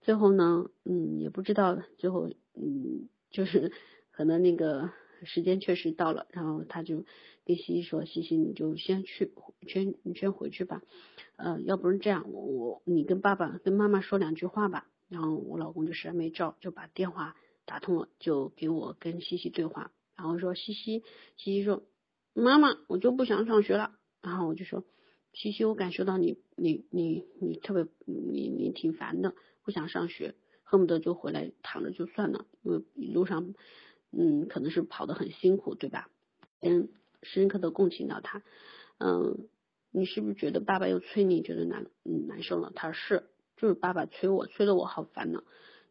[0.00, 3.70] 最后呢，嗯，也不知道最后，嗯，就是
[4.10, 4.90] 可能那个
[5.24, 7.04] 时间确实到了，然后他就
[7.44, 9.32] 跟西西说：“西西，你就先去，
[9.66, 10.82] 先你先回去吧。
[11.36, 19.92] 呃，要不然这样，我你跟爸爸跟妈妈说两句话吧。”然后我老公就实在没招，就把电话打通了，就给我跟西西对话。
[20.16, 21.02] 然后说：“西西，
[21.36, 21.82] 西西说，
[22.32, 23.92] 妈妈，我就不想上学了。”
[24.22, 24.84] 然后我就说
[25.34, 33.54] ：“西西，我感受到你，你，你，你特别，你，你挺烦的，不想上学，恨不得就回来躺着就算了，因为路上。”
[34.12, 36.08] 嗯，可能是跑得很辛苦，对吧？
[36.60, 36.88] 嗯，
[37.22, 38.42] 深刻的共情到他。
[38.98, 39.48] 嗯，
[39.90, 42.72] 你是不是觉得爸爸又催你，觉得难嗯难受了？
[42.74, 43.24] 他说是，
[43.56, 45.42] 就是爸爸催我，催得我好烦呢。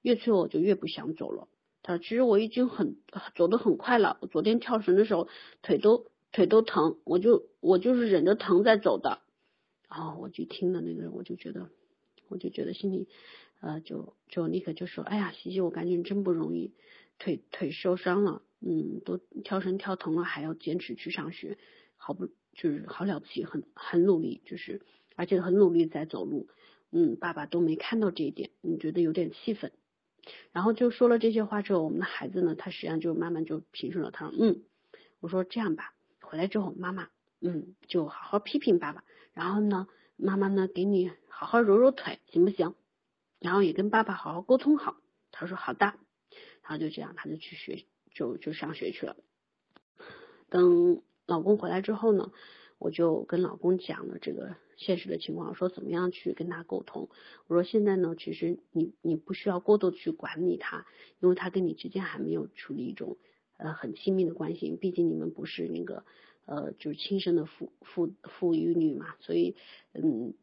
[0.02, 1.48] 越催我就越不想走了。
[1.84, 2.96] 他说其实我已经很
[3.36, 5.28] 走得很快了，我昨天跳绳的时候
[5.62, 9.20] 腿都腿都疼，我就我就是忍着疼在走的。
[9.90, 11.70] 然后我就听了那个，我就觉得
[12.30, 13.10] 我就觉得心里
[13.60, 16.72] 呃就就立刻就说，哎呀，西西，我感觉你真不容易。
[17.22, 21.60] 腿腿受伤了，嗯，都跳绳跳疼了，还要坚持去上学，
[21.98, 24.82] 好不就是好了不起，很很努力，就是
[25.16, 26.48] 而且很努力在走路，
[26.92, 29.72] 嗯，爸爸都没看到这一点，你觉得有点气愤。
[30.52, 34.10] 然后就说了这些话之后，我们的孩子呢，他实际上就慢慢就平顺了。
[34.10, 34.64] 他说，嗯，
[35.20, 37.10] 我说这样吧，回来之后妈妈，
[37.40, 39.04] 嗯，就好好批评爸爸，
[39.34, 42.74] 然后呢，妈妈呢给你好好揉揉腿，行不行？
[43.40, 44.98] 然后也跟爸爸好好沟通好。
[45.32, 45.94] 他说好的。
[46.62, 49.16] 然后就这样，他就去学，就就上学去了。
[50.50, 52.32] 等老公回来之后呢，
[52.78, 57.10] 我就跟老公讲了这个现实的情况，说怎么样去跟他沟通。
[57.48, 60.86] 我说现在呢，其实你你不需要过多去管理他，
[61.20, 63.18] 因为他跟你之间还没有处理一种
[63.58, 66.06] 呃很亲密的关系，毕竟你们不是那个
[66.46, 69.56] 呃就是亲生的父父父与女嘛，所以
[69.94, 70.34] 嗯。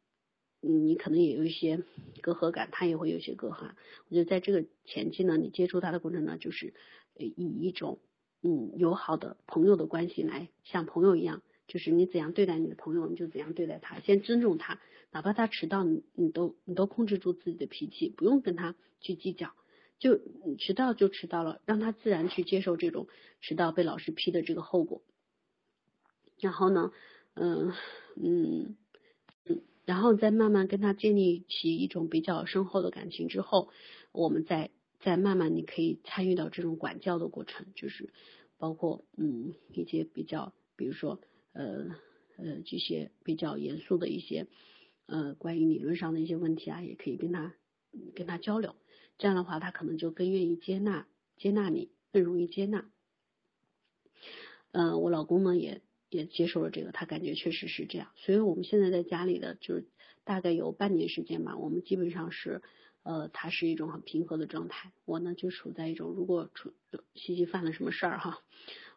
[0.60, 1.84] 嗯你可能也有一些
[2.20, 3.70] 隔阂感，他也会有些隔阂。
[4.08, 6.74] 我觉得在这个前期呢，你接触他的过程呢，就是
[7.16, 8.00] 以一种
[8.42, 14.80] 嗯友好的朋友的关系来像朋友一样，就是你怎样对待你的朋友，你就怎样对待他，先尊重他，
[15.12, 19.54] 哪怕他迟到，你你都你都控制住自己的脾气，不用跟他去计较，
[20.00, 20.18] 就
[20.58, 23.06] 迟到就迟到了，让他自然去接受这种
[23.40, 25.02] 迟到被老师批的这个后果。
[26.40, 26.90] 然后呢，
[27.34, 27.72] 嗯
[28.16, 28.76] 嗯。
[29.88, 33.70] 然后再慢慢跟他建立起一种比较深厚的感情之后，
[34.12, 34.70] 我们再
[35.00, 38.12] 再慢慢你可以参与到这种管教的过程，就是
[38.58, 41.22] 包括嗯一些比较，比如说
[41.54, 41.86] 呃
[42.36, 44.46] 呃这些比较严肃的一些
[45.06, 47.54] 呃关于理论上的一些问题啊，也可以跟他
[48.14, 48.76] 跟他交流，
[49.16, 51.08] 这样的话他可能就更愿意接纳
[51.38, 52.90] 接纳你，更容易接纳。
[54.72, 55.80] 嗯，我老公呢也。
[56.10, 59.86] 也接受了这个，他感觉确实是这样，所以我们现在在家里的就是
[60.24, 62.62] 大概有半年时间吧，我们基本上是
[63.02, 66.72] 呃，他是一种很平和的状态，我呢就处在一种如果处
[67.14, 68.42] 西西犯了什么事儿哈，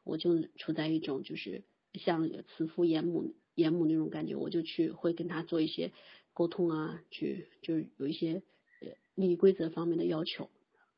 [0.03, 5.91] 我就处在一种就是像慈父严母严母那种感觉，我就去会跟他做一些
[6.33, 8.41] 沟通啊，去就是有一些
[8.79, 10.49] 呃利益规则方面的要求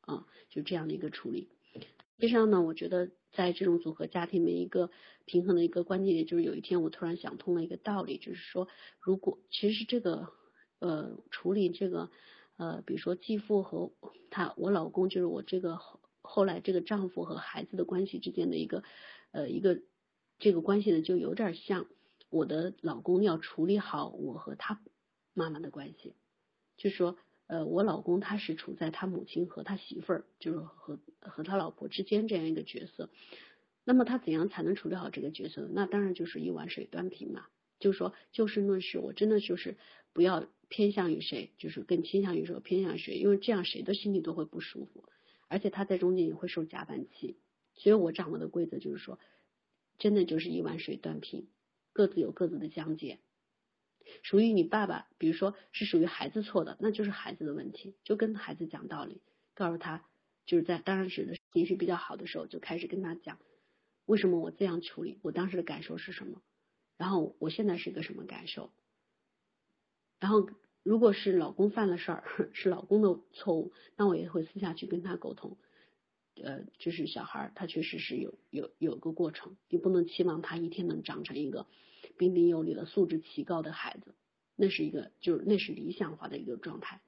[0.02, 1.48] 啊，就这样的一个处理。
[1.74, 3.10] 实际上呢，我觉得。
[3.36, 4.90] 在这种组合家庭里面，一个
[5.26, 8.68] 平衡的一个关键点，就是有一天我突然想通了一个道理，就是说，
[9.00, 10.28] 如果其实这个
[10.78, 12.10] 呃处理这个
[12.56, 13.92] 呃，比如说继父和
[14.30, 15.78] 他我老公，就是我这个
[16.22, 18.82] 后来这个丈夫和孩子的关系之间的一个
[19.32, 19.82] 呃一个
[20.38, 21.86] 这个关系呢，就有点像
[22.30, 24.80] 我的老公要处理好我和他
[25.34, 26.14] 妈妈的关系，
[26.76, 27.18] 就说。
[27.46, 33.10] 呃，我老公他是处在他母亲和他媳妇儿，就是和和他老婆之间这样一个角色。
[33.84, 35.68] 那么他怎样才能处理好这个角色？
[35.70, 37.46] 那当然就是一碗水端平嘛。
[37.80, 39.76] 就是说就事论事，我真的就是
[40.14, 45.04] 不要偏向于谁，就是更倾向于说偏向谁，因为这样谁的心里都会不舒服，
[45.48, 47.36] 而且他在中间也会受夹板气。
[47.74, 49.18] 所以我掌握的规则就是说，
[49.98, 51.48] 真的就是一碗水端平，
[51.92, 53.18] 各自有各自的讲解。
[54.22, 59.20] 属于你爸爸，比如说是属于孩子错的，那就是孩子的问题，就跟孩子讲道理，
[59.54, 60.04] 告诉他，
[60.46, 63.38] 就是在当时的情绪比较好的时候，就开始跟他讲，
[64.06, 66.42] 为什么我这样处理，我当时的感受是什么，
[66.96, 68.70] 然后我现在是一个什么感受，
[70.20, 70.48] 然后
[70.82, 75.56] 如果是老公犯了事儿， 是老公的错误，那我也会私下去跟他沟通，
[76.42, 81.66] 呃，就是小孩他确实是有有有个过程，你不能期望他一天能长成一个。
[82.16, 84.14] 彬彬有礼的素质奇高的孩子，
[84.56, 87.00] 那是一个就是那是理想化的一个状态，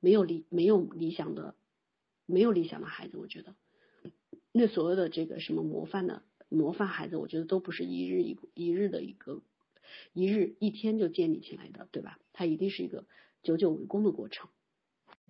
[0.00, 1.54] 没有理没有理想的
[2.26, 3.54] 没有理想的孩子，我觉得
[4.52, 9.42] 那所谓的这个什么模范的模范孩子，我觉得都不是一日一一日的一个
[10.12, 12.18] 一日一天就建立起来的，对吧？
[12.32, 13.06] 他一定是一个
[13.42, 14.48] 久久为功的过程。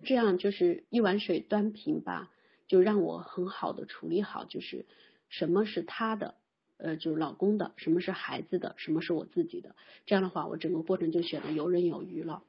[0.03, 2.29] 这样就是一碗水端平吧，
[2.67, 4.85] 就让我很好的处理好，就是
[5.29, 6.35] 什么是他的，
[6.83, 9.73] 呃，就是老公的，什么是孩子的，什么是我自己的。
[10.05, 12.43] 这样的话，我整个过程就显得游刃有余了。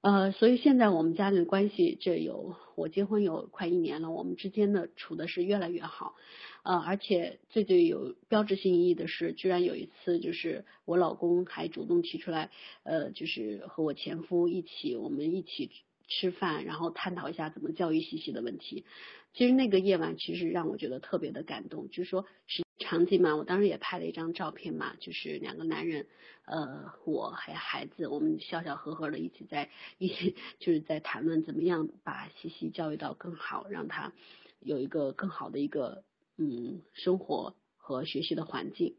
[0.00, 6.16] 呃，所以现在我们家的关系，这有我结婚有快一年了，我们之间的处的是越来越好。
[6.64, 12.50] 呃，而且最最有标志性意义的是，居然有一次就是我老公还主动提出来，
[12.82, 15.70] 呃，就是和我前夫一起，我们一起
[16.08, 18.84] 吃饭，然后探讨一下怎么教育西西的问题。
[19.34, 26.06] 其实那个夜晚，其实让我觉得特别的感动，就是说是场景嘛，我当时也拍了一张照片嘛，就是两个男人，
[26.44, 29.68] 呃，我还有孩子，我们笑笑呵呵的一起在
[29.98, 34.12] 一起，就是在谈论怎么样把西西教育到更好，让他
[34.60, 36.04] 有一个更好的一个
[36.36, 38.94] 嗯生活和学习的环境。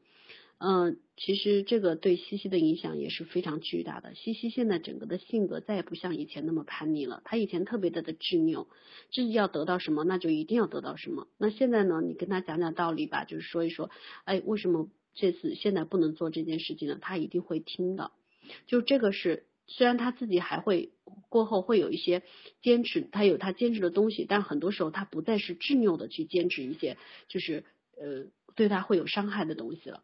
[0.62, 4.14] 嗯，其实这个对西西的影响也是非常巨大的。
[4.14, 7.22] 西西现在整个的性格再也不像以前那么叛逆了。
[7.24, 8.68] 他以前特别的的执拗，
[9.10, 11.30] 自己要得到什么，那就一定要得到什么。
[11.38, 13.89] 那现在呢，你跟他讲讲道理吧，就是说一说，
[14.26, 16.97] 哎，为什么这次现在不能做这件事情呢？
[16.99, 18.12] 他一定会听的。
[18.68, 20.91] 就这个是，虽然他自己还会
[21.30, 22.22] 过后会有一些
[22.62, 26.97] 坚持，他有他坚持的东西，但很多时候他不再是执拗的去坚持一些，
[27.30, 27.64] 就是
[27.97, 30.03] 呃对他会有伤害的东西了。